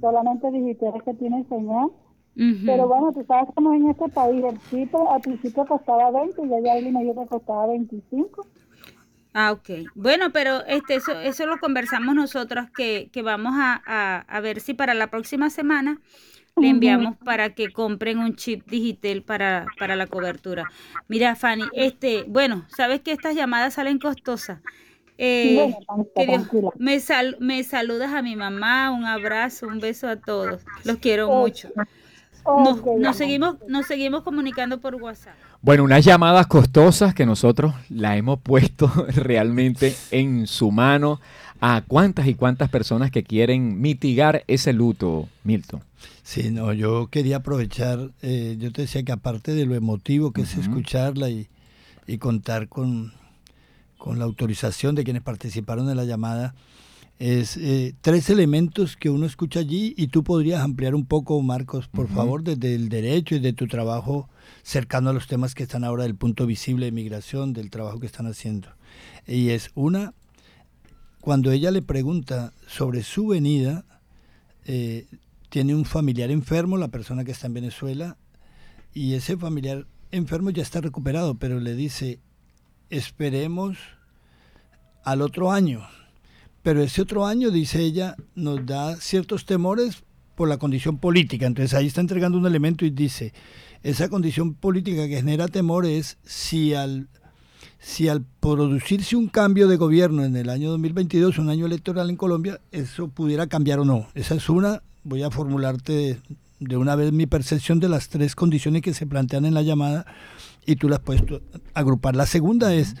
solamente 0.00 0.50
digitales 0.52 1.02
que 1.04 1.14
tiene 1.14 1.44
señal. 1.48 1.90
Ujú. 2.36 2.66
Pero 2.66 2.88
bueno, 2.88 3.12
tú 3.14 3.24
sabes 3.26 3.50
cómo 3.56 3.74
en 3.74 3.90
este 3.90 4.08
país 4.10 4.44
el 4.44 4.60
chip 4.70 4.94
al 4.96 5.22
principio 5.22 5.66
costaba 5.66 6.10
20 6.12 6.42
y 6.44 6.50
ya 6.50 6.60
ya 6.60 6.72
alguien 6.74 6.94
que 7.16 7.26
costaba 7.28 7.66
25. 7.68 8.48
Ah, 9.34 9.52
ok. 9.52 9.70
Bueno, 9.94 10.30
pero 10.32 10.62
este, 10.66 10.94
eso, 10.96 11.18
eso 11.20 11.46
lo 11.46 11.58
conversamos 11.58 12.14
nosotros 12.14 12.66
que, 12.74 13.08
que 13.12 13.22
vamos 13.22 13.54
a, 13.56 13.82
a, 13.86 14.18
a 14.20 14.40
ver 14.40 14.60
si 14.60 14.74
para 14.74 14.92
la 14.94 15.08
próxima 15.10 15.48
semana 15.48 16.00
le 16.58 16.68
enviamos 16.70 17.16
para 17.18 17.54
que 17.54 17.72
compren 17.72 18.18
un 18.18 18.36
chip 18.36 18.66
digital 18.68 19.22
para, 19.22 19.72
para 19.78 19.96
la 19.96 20.08
cobertura. 20.08 20.68
Mira, 21.08 21.36
Fanny, 21.36 21.72
este, 21.74 22.26
bueno, 22.28 22.66
sabes 22.68 23.00
que 23.02 23.12
estas 23.12 23.34
llamadas 23.36 23.74
salen 23.74 23.98
costosas. 23.98 24.60
Eh, 25.18 25.54
Bueno, 25.54 25.78
tranquila, 25.86 26.10
que 26.14 26.26
Dios, 26.26 26.48
tranquila. 26.48 26.70
me, 26.76 27.00
sal, 27.00 27.36
me 27.40 27.62
saludas 27.64 28.12
a 28.12 28.22
mi 28.22 28.36
mamá, 28.36 28.90
un 28.90 29.04
abrazo, 29.04 29.68
un 29.68 29.80
beso 29.80 30.08
a 30.08 30.16
todos. 30.16 30.62
Los 30.84 30.98
quiero 30.98 31.30
mucho. 31.30 31.70
Nos, 32.96 33.16
seguimos, 33.16 33.56
nos 33.68 33.86
seguimos 33.86 34.22
comunicando 34.22 34.80
por 34.80 34.96
WhatsApp. 34.96 35.38
Bueno, 35.60 35.84
unas 35.84 36.04
llamadas 36.04 36.48
costosas 36.48 37.14
que 37.14 37.24
nosotros 37.24 37.72
la 37.88 38.16
hemos 38.16 38.40
puesto 38.40 38.88
realmente 39.14 39.94
en 40.10 40.46
su 40.48 40.72
mano 40.72 41.20
a 41.60 41.82
cuántas 41.86 42.26
y 42.26 42.34
cuántas 42.34 42.68
personas 42.68 43.12
que 43.12 43.22
quieren 43.22 43.80
mitigar 43.80 44.42
ese 44.48 44.72
luto, 44.72 45.28
Milton. 45.44 45.84
Sí, 46.24 46.50
no, 46.50 46.72
yo 46.72 47.08
quería 47.08 47.36
aprovechar, 47.36 48.10
eh, 48.22 48.56
yo 48.58 48.72
te 48.72 48.82
decía 48.82 49.04
que 49.04 49.12
aparte 49.12 49.54
de 49.54 49.66
lo 49.66 49.74
emotivo 49.76 50.32
que 50.32 50.42
es 50.42 50.56
escucharla 50.56 51.30
y, 51.30 51.48
y 52.08 52.18
contar 52.18 52.68
con, 52.68 53.12
con 54.02 54.18
la 54.18 54.24
autorización 54.24 54.96
de 54.96 55.04
quienes 55.04 55.22
participaron 55.22 55.88
en 55.88 55.96
la 55.96 56.04
llamada, 56.04 56.56
es 57.20 57.56
eh, 57.56 57.94
tres 58.00 58.30
elementos 58.30 58.96
que 58.96 59.10
uno 59.10 59.26
escucha 59.26 59.60
allí 59.60 59.94
y 59.96 60.08
tú 60.08 60.24
podrías 60.24 60.60
ampliar 60.60 60.96
un 60.96 61.06
poco, 61.06 61.40
Marcos, 61.40 61.86
por 61.86 62.08
favor, 62.08 62.42
desde 62.42 62.74
el 62.74 62.88
derecho 62.88 63.36
y 63.36 63.38
de 63.38 63.52
tu 63.52 63.68
trabajo 63.68 64.28
cercano 64.64 65.10
a 65.10 65.12
los 65.12 65.28
temas 65.28 65.54
que 65.54 65.62
están 65.62 65.84
ahora 65.84 66.02
del 66.02 66.16
punto 66.16 66.46
visible 66.46 66.86
de 66.86 66.90
migración, 66.90 67.52
del 67.52 67.70
trabajo 67.70 68.00
que 68.00 68.06
están 68.06 68.26
haciendo. 68.26 68.70
Y 69.24 69.50
es 69.50 69.70
una, 69.76 70.14
cuando 71.20 71.52
ella 71.52 71.70
le 71.70 71.82
pregunta 71.82 72.52
sobre 72.66 73.04
su 73.04 73.28
venida, 73.28 73.84
eh, 74.64 75.06
tiene 75.48 75.76
un 75.76 75.84
familiar 75.84 76.32
enfermo, 76.32 76.76
la 76.76 76.88
persona 76.88 77.22
que 77.22 77.30
está 77.30 77.46
en 77.46 77.54
Venezuela, 77.54 78.16
y 78.92 79.14
ese 79.14 79.36
familiar 79.36 79.86
enfermo 80.10 80.50
ya 80.50 80.64
está 80.64 80.80
recuperado, 80.80 81.36
pero 81.36 81.60
le 81.60 81.76
dice, 81.76 82.18
esperemos 82.92 83.78
al 85.04 85.22
otro 85.22 85.50
año. 85.50 85.82
Pero 86.62 86.82
ese 86.82 87.02
otro 87.02 87.26
año, 87.26 87.50
dice 87.50 87.80
ella, 87.80 88.14
nos 88.34 88.64
da 88.64 88.96
ciertos 88.96 89.46
temores 89.46 90.04
por 90.36 90.48
la 90.48 90.58
condición 90.58 90.98
política. 90.98 91.46
Entonces 91.46 91.74
ahí 91.74 91.86
está 91.86 92.00
entregando 92.00 92.38
un 92.38 92.46
elemento 92.46 92.84
y 92.84 92.90
dice, 92.90 93.32
esa 93.82 94.08
condición 94.08 94.54
política 94.54 95.08
que 95.08 95.16
genera 95.16 95.48
temor 95.48 95.86
es 95.86 96.18
si 96.22 96.74
al, 96.74 97.08
si 97.80 98.08
al 98.08 98.24
producirse 98.40 99.16
un 99.16 99.28
cambio 99.28 99.66
de 99.66 99.76
gobierno 99.76 100.24
en 100.24 100.36
el 100.36 100.50
año 100.50 100.70
2022, 100.70 101.38
un 101.38 101.48
año 101.48 101.66
electoral 101.66 102.10
en 102.10 102.16
Colombia, 102.16 102.60
eso 102.70 103.08
pudiera 103.08 103.48
cambiar 103.48 103.80
o 103.80 103.84
no. 103.84 104.06
Esa 104.14 104.36
es 104.36 104.48
una, 104.48 104.82
voy 105.02 105.22
a 105.22 105.30
formularte 105.30 106.20
de 106.60 106.76
una 106.76 106.94
vez 106.94 107.12
mi 107.12 107.26
percepción 107.26 107.80
de 107.80 107.88
las 107.88 108.08
tres 108.08 108.36
condiciones 108.36 108.82
que 108.82 108.94
se 108.94 109.06
plantean 109.06 109.46
en 109.46 109.54
la 109.54 109.62
llamada 109.62 110.06
y 110.64 110.76
tú 110.76 110.88
las 110.88 111.00
puedes 111.00 111.22
agrupar. 111.74 112.16
La 112.16 112.26
segunda 112.26 112.74
es, 112.74 112.94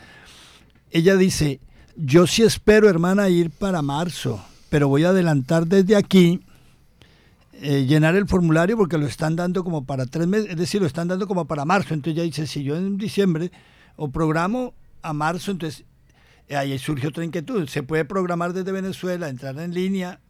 ella 0.90 1.16
dice, 1.16 1.60
yo 1.96 2.26
sí 2.26 2.42
espero, 2.42 2.88
hermana, 2.88 3.28
ir 3.28 3.50
para 3.50 3.82
marzo, 3.82 4.44
pero 4.68 4.88
voy 4.88 5.04
a 5.04 5.10
adelantar 5.10 5.66
desde 5.66 5.96
aquí 5.96 6.40
eh, 7.64 7.86
llenar 7.86 8.16
el 8.16 8.26
formulario 8.26 8.76
porque 8.76 8.98
lo 8.98 9.06
están 9.06 9.36
dando 9.36 9.62
como 9.62 9.84
para 9.84 10.06
tres 10.06 10.26
meses, 10.26 10.50
es 10.50 10.56
decir, 10.56 10.80
lo 10.80 10.86
están 10.86 11.06
dando 11.06 11.28
como 11.28 11.46
para 11.46 11.64
marzo. 11.64 11.94
Entonces 11.94 12.14
ella 12.18 12.24
dice, 12.24 12.46
si 12.46 12.64
yo 12.64 12.76
en 12.76 12.98
diciembre 12.98 13.52
o 13.96 14.10
programo 14.10 14.74
a 15.02 15.12
marzo, 15.12 15.52
entonces 15.52 15.84
eh, 16.48 16.56
ahí 16.56 16.76
surge 16.78 17.06
otra 17.06 17.24
inquietud. 17.24 17.68
Se 17.68 17.84
puede 17.84 18.04
programar 18.04 18.52
desde 18.52 18.72
Venezuela, 18.72 19.28
entrar 19.28 19.58
en 19.60 19.72
línea 19.72 20.20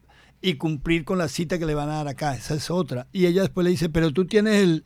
y 0.42 0.55
cumplir 0.55 1.05
con 1.05 1.16
la 1.16 1.29
cita 1.29 1.59
que 1.59 1.64
le 1.64 1.75
van 1.75 1.88
a 1.88 1.95
dar 1.95 2.09
acá. 2.09 2.35
Esa 2.35 2.55
es 2.55 2.71
otra. 2.71 3.07
Y 3.12 3.27
ella 3.27 3.42
después 3.42 3.64
le 3.64 3.71
dice, 3.71 3.88
pero 3.88 4.12
tú 4.12 4.27
tienes 4.27 4.62
el, 4.62 4.83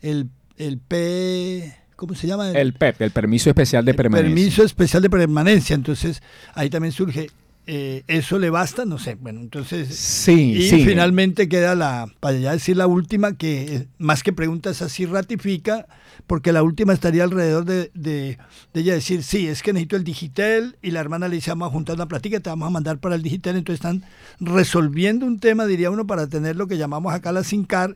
el, 0.00 0.30
el 0.66 0.78
P... 0.78 1.76
¿Cómo 1.96 2.14
se 2.14 2.26
llama? 2.26 2.50
El 2.52 2.72
PEP, 2.72 3.02
el 3.02 3.10
permiso 3.10 3.50
especial 3.50 3.84
de 3.84 3.90
el 3.90 3.96
permanencia. 3.98 4.34
Permiso 4.34 4.62
especial 4.62 5.02
de 5.02 5.10
permanencia. 5.10 5.74
Entonces, 5.74 6.22
ahí 6.54 6.70
también 6.70 6.92
surge, 6.92 7.28
eh, 7.66 8.04
¿eso 8.06 8.38
le 8.38 8.48
basta? 8.48 8.86
No 8.86 8.98
sé. 8.98 9.16
Bueno, 9.16 9.40
entonces... 9.40 9.94
Sí, 9.96 10.54
Y 10.54 10.62
sí. 10.70 10.82
finalmente 10.86 11.46
queda 11.46 11.74
la, 11.74 12.06
para 12.18 12.38
ya 12.38 12.52
decir 12.52 12.78
la 12.78 12.86
última, 12.86 13.36
que 13.36 13.76
eh, 13.76 13.86
más 13.98 14.22
que 14.22 14.32
preguntas 14.32 14.80
así 14.80 15.04
ratifica, 15.04 15.86
porque 16.26 16.52
la 16.52 16.62
última 16.62 16.94
estaría 16.94 17.22
alrededor 17.22 17.66
de, 17.66 17.90
de, 17.92 18.38
de 18.72 18.80
ella 18.80 18.94
decir, 18.94 19.22
sí, 19.22 19.46
es 19.46 19.62
que 19.62 19.74
necesito 19.74 19.96
el 19.96 20.04
digital, 20.04 20.78
y 20.80 20.92
la 20.92 21.00
hermana 21.00 21.28
le 21.28 21.34
dice, 21.34 21.50
vamos 21.50 21.68
a 21.68 21.72
juntar 21.72 21.96
una 21.96 22.08
plática, 22.08 22.40
te 22.40 22.48
vamos 22.48 22.66
a 22.66 22.70
mandar 22.70 22.98
para 22.98 23.14
el 23.14 23.22
digital, 23.22 23.58
entonces 23.58 23.84
están 23.84 24.04
resolviendo 24.40 25.26
un 25.26 25.38
tema, 25.38 25.66
diría 25.66 25.90
uno, 25.90 26.06
para 26.06 26.28
tener 26.28 26.56
lo 26.56 26.66
que 26.66 26.78
llamamos 26.78 27.12
acá 27.12 27.30
la 27.30 27.44
SINCAR, 27.44 27.94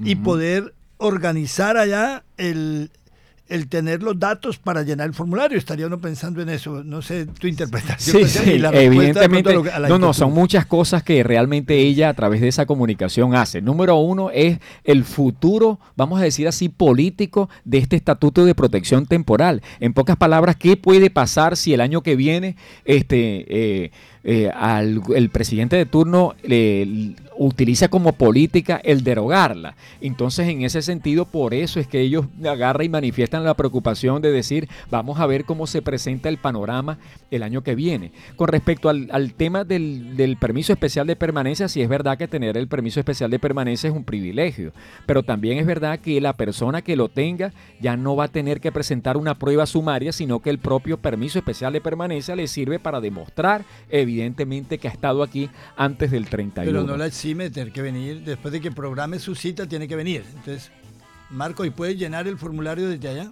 y 0.00 0.16
poder 0.16 0.74
organizar 0.98 1.76
allá 1.76 2.24
el, 2.36 2.90
el 3.48 3.68
tener 3.68 4.02
los 4.02 4.18
datos 4.18 4.58
para 4.58 4.82
llenar 4.82 5.06
el 5.06 5.14
formulario. 5.14 5.56
Estaría 5.56 5.86
uno 5.86 5.98
pensando 5.98 6.42
en 6.42 6.48
eso. 6.48 6.84
No 6.84 7.02
sé 7.02 7.26
tu 7.26 7.46
interpretación. 7.46 8.28
Sí, 8.28 8.38
sí, 8.38 8.50
y 8.54 8.58
la 8.58 8.70
evidentemente. 8.70 9.54
a 9.72 9.78
la 9.78 9.88
No, 9.88 9.98
no, 9.98 10.12
son 10.12 10.32
muchas 10.32 10.66
cosas 10.66 11.02
que 11.02 11.22
realmente 11.22 11.78
ella 11.78 12.10
a 12.10 12.14
través 12.14 12.40
de 12.40 12.48
esa 12.48 12.66
comunicación 12.66 13.34
hace. 13.34 13.62
Número 13.62 13.96
uno 13.96 14.30
es 14.30 14.58
el 14.84 15.04
futuro, 15.04 15.80
vamos 15.96 16.20
a 16.20 16.24
decir 16.24 16.46
así, 16.46 16.68
político 16.68 17.48
de 17.64 17.78
este 17.78 17.96
estatuto 17.96 18.44
de 18.44 18.54
protección 18.54 19.06
temporal. 19.06 19.62
En 19.80 19.94
pocas 19.94 20.16
palabras, 20.16 20.56
¿qué 20.56 20.76
puede 20.76 21.10
pasar 21.10 21.56
si 21.56 21.72
el 21.72 21.80
año 21.80 22.02
que 22.02 22.16
viene 22.16 22.56
este, 22.84 23.46
eh, 23.48 23.90
eh, 24.24 24.50
al- 24.54 25.02
el 25.14 25.30
presidente 25.30 25.76
de 25.76 25.86
turno 25.86 26.34
eh, 26.42 27.14
utiliza 27.36 27.88
como 27.88 28.12
política 28.12 28.80
el 28.82 29.04
derogarla? 29.04 29.74
Entonces, 30.00 30.48
en 30.48 30.62
ese 30.62 30.82
sentido, 30.82 31.24
por 31.24 31.54
eso 31.54 31.80
es 31.80 31.86
que 31.86 32.00
ellos 32.00 32.26
agarran 32.44 32.86
y 32.86 32.88
manifiestan 32.88 33.44
la 33.44 33.54
preocupación 33.54 34.22
de 34.22 34.32
decir, 34.32 34.68
vamos 34.90 35.20
a 35.20 35.26
ver 35.26 35.44
cómo 35.44 35.66
se 35.66 35.82
presenta 35.82 36.28
el 36.28 36.38
panorama 36.38 36.98
el 37.30 37.42
año 37.42 37.62
que 37.62 37.74
viene. 37.74 38.12
Con 38.36 38.48
respecto 38.48 38.88
al, 38.88 39.08
al 39.12 39.34
tema 39.34 39.64
del, 39.64 40.16
del 40.16 40.36
permiso 40.36 40.72
especial 40.72 41.06
de 41.06 41.16
permanencia, 41.16 41.68
sí 41.68 41.82
es 41.82 41.88
verdad 41.88 42.18
que 42.18 42.28
tener 42.28 42.56
el 42.56 42.68
permiso 42.68 43.00
especial 43.00 43.30
de 43.30 43.38
permanencia 43.38 43.88
es 43.88 43.94
un 43.94 44.04
privilegio, 44.04 44.72
pero 45.06 45.22
también 45.22 45.58
es 45.58 45.66
verdad 45.66 45.98
que 46.00 46.20
la 46.20 46.32
persona 46.32 46.82
que 46.82 46.96
lo 46.96 47.08
tenga 47.08 47.52
ya 47.80 47.96
no 47.96 48.16
va 48.16 48.24
a 48.24 48.28
tener 48.28 48.60
que 48.60 48.72
presentar 48.72 49.16
una 49.16 49.38
prueba 49.38 49.66
sumaria, 49.66 50.12
sino 50.12 50.40
que 50.40 50.50
el 50.50 50.58
propio 50.58 50.98
permiso 50.98 51.38
especial 51.38 51.72
de 51.72 51.80
permanencia 51.80 52.34
le 52.34 52.48
sirve 52.48 52.78
para 52.78 53.00
demostrar 53.00 53.64
evidentemente 54.08 54.78
que 54.78 54.88
ha 54.88 54.90
estado 54.90 55.22
aquí 55.22 55.50
antes 55.76 56.10
del 56.10 56.28
31. 56.28 56.70
Pero 56.70 56.86
no 56.86 56.96
la 56.96 57.06
exime 57.06 57.50
tener 57.50 57.72
que 57.72 57.82
venir. 57.82 58.22
Después 58.24 58.52
de 58.52 58.60
que 58.60 58.70
programe 58.70 59.18
su 59.18 59.34
cita, 59.34 59.68
tiene 59.68 59.86
que 59.86 59.96
venir. 59.96 60.24
Entonces, 60.30 60.70
Marco, 61.30 61.64
¿y 61.64 61.70
puedes 61.70 61.98
llenar 61.98 62.26
el 62.26 62.38
formulario 62.38 62.88
desde 62.88 63.08
allá? 63.08 63.30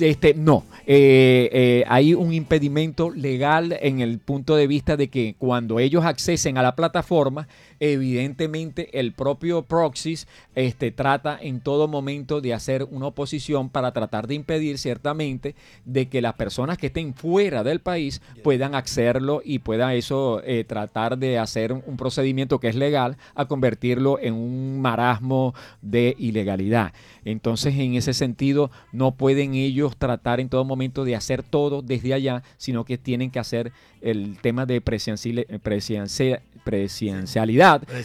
Este, 0.00 0.34
no, 0.34 0.64
Eh, 0.84 1.48
eh, 1.52 1.84
hay 1.86 2.14
un 2.14 2.32
impedimento 2.32 3.10
legal 3.10 3.76
en 3.80 4.00
el 4.00 4.18
punto 4.18 4.56
de 4.56 4.66
vista 4.66 4.96
de 4.96 5.08
que 5.08 5.36
cuando 5.38 5.78
ellos 5.78 6.04
accesen 6.04 6.58
a 6.58 6.62
la 6.62 6.74
plataforma, 6.74 7.46
evidentemente 7.80 9.00
el 9.00 9.12
propio 9.12 9.62
Proxys 9.62 10.28
este, 10.54 10.90
trata 10.90 11.38
en 11.40 11.60
todo 11.60 11.88
momento 11.88 12.40
de 12.40 12.52
hacer 12.52 12.86
una 12.90 13.06
oposición 13.06 13.70
para 13.70 13.92
tratar 13.92 14.26
de 14.26 14.34
impedir 14.34 14.78
ciertamente 14.78 15.54
de 15.86 16.08
que 16.08 16.20
las 16.20 16.34
personas 16.34 16.76
que 16.76 16.88
estén 16.88 17.14
fuera 17.14 17.64
del 17.64 17.80
país 17.80 18.20
puedan 18.44 18.74
hacerlo 18.74 19.40
y 19.44 19.60
pueda 19.60 19.94
eso 19.94 20.42
eh, 20.44 20.64
tratar 20.64 21.18
de 21.18 21.38
hacer 21.38 21.72
un 21.72 21.96
procedimiento 21.96 22.60
que 22.60 22.68
es 22.68 22.74
legal 22.74 23.16
a 23.34 23.46
convertirlo 23.46 24.18
en 24.20 24.34
un 24.34 24.80
marasmo 24.80 25.54
de 25.80 26.14
ilegalidad. 26.18 26.92
Entonces, 27.24 27.74
en 27.74 27.94
ese 27.94 28.12
sentido, 28.12 28.70
no 28.92 29.12
pueden 29.12 29.54
ellos 29.54 29.96
tratar 29.96 30.40
en 30.40 30.48
todo 30.48 30.64
momento 30.64 31.04
de 31.04 31.16
hacer 31.16 31.42
todo 31.42 31.80
desde 31.80 32.12
allá, 32.12 32.42
sino 32.58 32.84
que 32.84 32.98
tienen 32.98 33.30
que 33.30 33.38
hacer 33.38 33.72
el 34.02 34.38
tema 34.40 34.66
de 34.66 34.82
presenciali- 34.84 35.46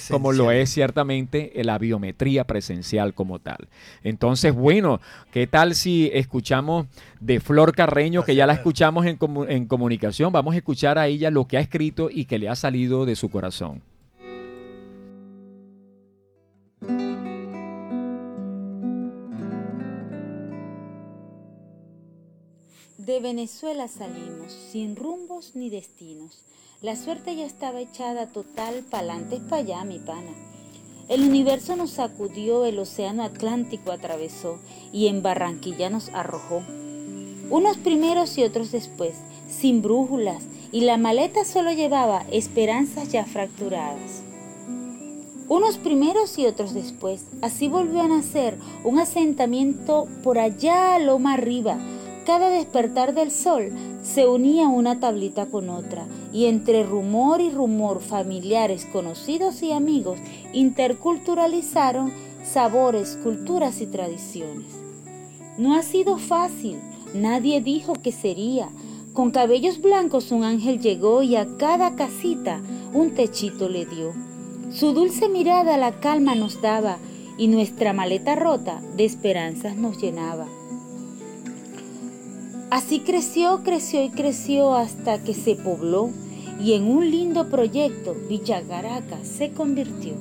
como 0.09 0.31
lo 0.31 0.51
es 0.51 0.69
ciertamente 0.69 1.51
la 1.63 1.77
biometría 1.77 2.43
presencial 2.45 3.13
como 3.13 3.39
tal. 3.39 3.67
Entonces, 4.03 4.53
bueno, 4.53 4.99
¿qué 5.31 5.47
tal 5.47 5.75
si 5.75 6.09
escuchamos 6.13 6.87
de 7.19 7.39
Flor 7.39 7.75
Carreño, 7.75 8.23
que 8.23 8.35
ya 8.35 8.45
la 8.45 8.53
escuchamos 8.53 9.05
en, 9.05 9.17
comu- 9.17 9.49
en 9.49 9.65
comunicación? 9.65 10.31
Vamos 10.31 10.53
a 10.53 10.57
escuchar 10.57 10.97
a 10.97 11.07
ella 11.07 11.31
lo 11.31 11.47
que 11.47 11.57
ha 11.57 11.61
escrito 11.61 12.09
y 12.11 12.25
que 12.25 12.39
le 12.39 12.49
ha 12.49 12.55
salido 12.55 13.05
de 13.05 13.15
su 13.15 13.29
corazón. 13.29 13.81
De 22.97 23.19
Venezuela 23.19 23.87
salimos, 23.87 24.51
sin 24.71 24.95
rumbos 24.95 25.55
ni 25.55 25.69
destinos. 25.69 26.41
La 26.81 26.97
suerte 26.97 27.35
ya 27.35 27.45
estaba 27.45 27.79
echada 27.79 28.27
total 28.27 28.83
pa'lante 28.89 29.39
pa' 29.39 29.57
allá, 29.57 29.83
mi 29.85 29.97
pana. 29.97 30.31
El 31.07 31.21
universo 31.21 31.77
nos 31.77 31.91
sacudió, 31.91 32.65
el 32.65 32.79
océano 32.79 33.23
Atlántico 33.23 33.91
atravesó 33.91 34.59
y 34.91 35.07
en 35.07 35.23
Barranquilla 35.23 35.89
nos 35.89 36.09
arrojó. 36.09 36.63
Unos 37.49 37.77
primeros 37.77 38.37
y 38.37 38.43
otros 38.43 38.71
después, 38.71 39.13
sin 39.49 39.81
brújulas, 39.81 40.43
y 40.73 40.81
la 40.81 40.97
maleta 40.97 41.45
solo 41.45 41.71
llevaba 41.71 42.25
esperanzas 42.31 43.09
ya 43.09 43.23
fracturadas. 43.23 44.23
Unos 45.47 45.77
primeros 45.77 46.37
y 46.37 46.45
otros 46.45 46.73
después, 46.73 47.25
así 47.41 47.69
volvió 47.69 48.01
a 48.01 48.07
nacer 48.09 48.57
un 48.83 48.99
asentamiento 48.99 50.07
por 50.23 50.39
allá 50.39 50.95
a 50.95 50.99
loma 50.99 51.35
arriba. 51.35 51.77
Cada 52.25 52.49
despertar 52.49 53.13
del 53.13 53.29
sol 53.29 53.71
se 54.01 54.27
unía 54.27 54.67
una 54.67 54.99
tablita 54.99 55.45
con 55.45 55.69
otra, 55.69 56.07
y 56.33 56.45
entre 56.45 56.83
rumor 56.83 57.39
y 57.39 57.51
rumor 57.51 58.01
familiares, 58.01 58.87
conocidos 58.91 59.61
y 59.61 59.71
amigos 59.71 60.17
interculturalizaron 60.51 62.11
sabores, 62.43 63.19
culturas 63.21 63.79
y 63.79 63.85
tradiciones. 63.85 64.65
No 65.59 65.75
ha 65.75 65.83
sido 65.83 66.17
fácil, 66.17 66.79
nadie 67.13 67.61
dijo 67.61 67.93
que 67.93 68.11
sería. 68.11 68.69
Con 69.13 69.29
cabellos 69.29 69.79
blancos 69.79 70.31
un 70.31 70.43
ángel 70.43 70.81
llegó 70.81 71.21
y 71.21 71.35
a 71.35 71.45
cada 71.57 71.95
casita 71.95 72.59
un 72.91 73.11
techito 73.11 73.69
le 73.69 73.85
dio. 73.85 74.13
Su 74.71 74.93
dulce 74.93 75.29
mirada 75.29 75.77
la 75.77 75.99
calma 75.99 76.33
nos 76.33 76.59
daba 76.59 76.97
y 77.37 77.47
nuestra 77.47 77.93
maleta 77.93 78.35
rota 78.35 78.81
de 78.97 79.05
esperanzas 79.05 79.77
nos 79.77 80.01
llenaba. 80.01 80.47
Así 82.71 82.99
creció, 82.99 83.61
creció 83.63 84.03
y 84.03 84.09
creció 84.09 84.75
hasta 84.75 85.23
que 85.23 85.33
se 85.33 85.55
pobló 85.55 86.09
y 86.59 86.73
en 86.73 86.83
un 86.83 87.09
lindo 87.09 87.49
proyecto 87.49 88.15
Villa 88.27 88.61
Caracas 88.67 89.27
se 89.27 89.51
convirtió. 89.51 90.13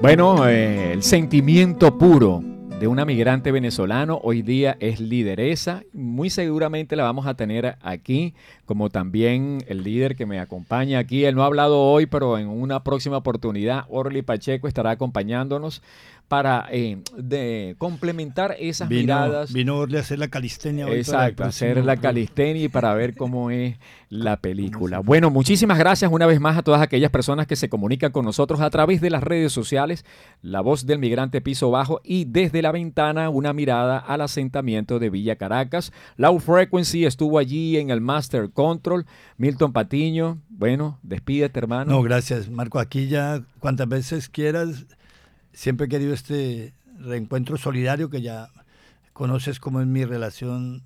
Bueno, 0.00 0.48
eh, 0.48 0.92
el 0.92 1.02
sentimiento 1.02 1.98
puro 1.98 2.42
de 2.78 2.88
una 2.88 3.06
migrante 3.06 3.52
venezolano 3.52 4.20
hoy 4.22 4.42
día 4.42 4.76
es 4.80 5.00
lideresa. 5.00 5.84
Muy 5.94 6.28
seguramente 6.28 6.94
la 6.94 7.04
vamos 7.04 7.26
a 7.26 7.32
tener 7.32 7.76
aquí, 7.80 8.34
como 8.66 8.90
también 8.90 9.64
el 9.66 9.82
líder 9.82 10.14
que 10.14 10.26
me 10.26 10.40
acompaña 10.40 10.98
aquí. 10.98 11.24
Él 11.24 11.34
no 11.34 11.42
ha 11.42 11.46
hablado 11.46 11.80
hoy, 11.80 12.04
pero 12.04 12.36
en 12.36 12.48
una 12.48 12.84
próxima 12.84 13.16
oportunidad, 13.16 13.86
Orly 13.88 14.20
Pacheco 14.20 14.68
estará 14.68 14.90
acompañándonos 14.90 15.82
para 16.28 16.66
eh, 16.70 16.98
de 17.16 17.76
complementar 17.78 18.56
esas 18.58 18.90
miradas. 18.90 19.52
Vino 19.52 19.82
a 19.82 19.98
hacer 19.98 20.18
la 20.18 20.28
calistenia. 20.28 20.88
Exacto, 20.88 21.44
hacer 21.44 21.84
la 21.84 21.96
calistenia 21.96 22.64
y 22.64 22.68
para 22.68 22.94
ver 22.94 23.14
cómo 23.14 23.50
es 23.50 23.76
la 24.08 24.36
película. 24.36 25.00
Bueno, 25.00 25.30
muchísimas 25.30 25.78
gracias 25.78 26.10
una 26.10 26.26
vez 26.26 26.40
más 26.40 26.56
a 26.56 26.62
todas 26.62 26.82
aquellas 26.82 27.10
personas 27.10 27.46
que 27.46 27.56
se 27.56 27.68
comunican 27.68 28.12
con 28.12 28.24
nosotros 28.24 28.60
a 28.60 28.70
través 28.70 29.00
de 29.00 29.10
las 29.10 29.22
redes 29.22 29.52
sociales, 29.52 30.04
La 30.42 30.60
Voz 30.60 30.86
del 30.86 30.98
Migrante 30.98 31.40
Piso 31.40 31.70
Bajo 31.70 32.00
y 32.04 32.24
desde 32.24 32.62
la 32.62 32.72
ventana 32.72 33.28
una 33.30 33.52
mirada 33.52 33.98
al 33.98 34.20
asentamiento 34.20 34.98
de 34.98 35.10
Villa 35.10 35.36
Caracas. 35.36 35.92
Low 36.16 36.38
Frequency 36.40 37.04
estuvo 37.04 37.38
allí 37.38 37.76
en 37.78 37.90
el 37.90 38.00
Master 38.00 38.50
Control. 38.50 39.06
Milton 39.36 39.72
Patiño, 39.72 40.38
bueno, 40.48 40.98
despídete 41.02 41.58
hermano. 41.58 41.92
No, 41.92 42.02
gracias 42.02 42.50
Marco, 42.50 42.78
aquí 42.78 43.08
ya 43.08 43.42
cuantas 43.60 43.88
veces 43.88 44.28
quieras 44.28 44.86
siempre 45.56 45.86
he 45.86 45.88
querido 45.88 46.12
este 46.12 46.74
reencuentro 47.00 47.56
solidario 47.56 48.10
que 48.10 48.20
ya 48.20 48.50
conoces 49.12 49.58
cómo 49.58 49.80
es 49.80 49.86
mi 49.86 50.04
relación 50.04 50.82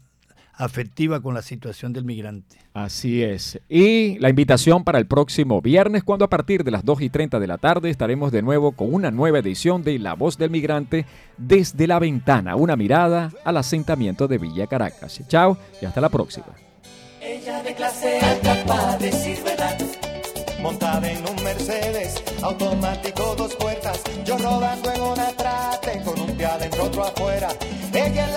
afectiva 0.55 1.21
con 1.21 1.35
la 1.35 1.43
situación 1.43 1.93
del 1.93 2.05
migrante. 2.05 2.59
Así 2.75 3.23
es. 3.23 3.59
Y 3.69 4.19
la 4.19 4.29
invitación 4.29 4.85
para 4.85 4.99
el 4.99 5.07
próximo 5.07 5.61
viernes, 5.61 6.05
cuando 6.05 6.25
a 6.25 6.31
partir 6.31 6.63
de 6.63 6.71
las 6.71 6.85
2 6.85 7.01
y 7.01 7.11
30 7.11 7.41
de 7.41 7.47
la 7.47 7.59
tarde 7.59 7.91
estaremos 7.91 8.31
de 8.31 8.43
nuevo 8.43 8.73
con 8.73 8.93
una 8.95 9.11
nueva 9.11 9.39
edición 9.39 9.83
de 9.83 9.99
La 9.99 10.15
Voz 10.15 10.39
del 10.39 10.51
Migrante 10.51 11.07
desde 11.37 11.87
la 11.87 11.99
ventana, 11.99 12.57
una 12.57 12.77
mirada 12.77 13.33
al 13.45 13.57
asentamiento 13.57 14.29
de 14.29 14.39
Villa 14.39 14.67
Caracas. 14.67 15.21
Chao 15.27 15.59
y 15.81 15.87
hasta 15.87 16.01
la 16.01 16.11
próxima. 16.11 16.47
Ella 17.21 17.63
de 17.63 17.75
clase 17.75 18.19
alta 18.21 18.65
montada 20.61 21.11
en 21.11 21.29
un 21.29 21.43
Mercedes, 21.43 22.23
automático 22.43 23.35
dos 23.37 23.55
puertas, 23.57 24.01
yo 24.25 24.39
rodando 24.39 24.93
en 24.93 25.01
una 25.01 25.29
trate 25.33 26.03
con 26.05 26.21
un 26.21 26.37
pie 26.37 26.47
adentro 26.47 26.85
otro 26.85 27.05
afuera. 27.05 27.49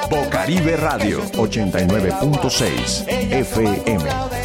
Bocaribe 0.10 0.78
Radio 0.78 1.22
89.6 1.34 3.08
FM. 3.08 4.43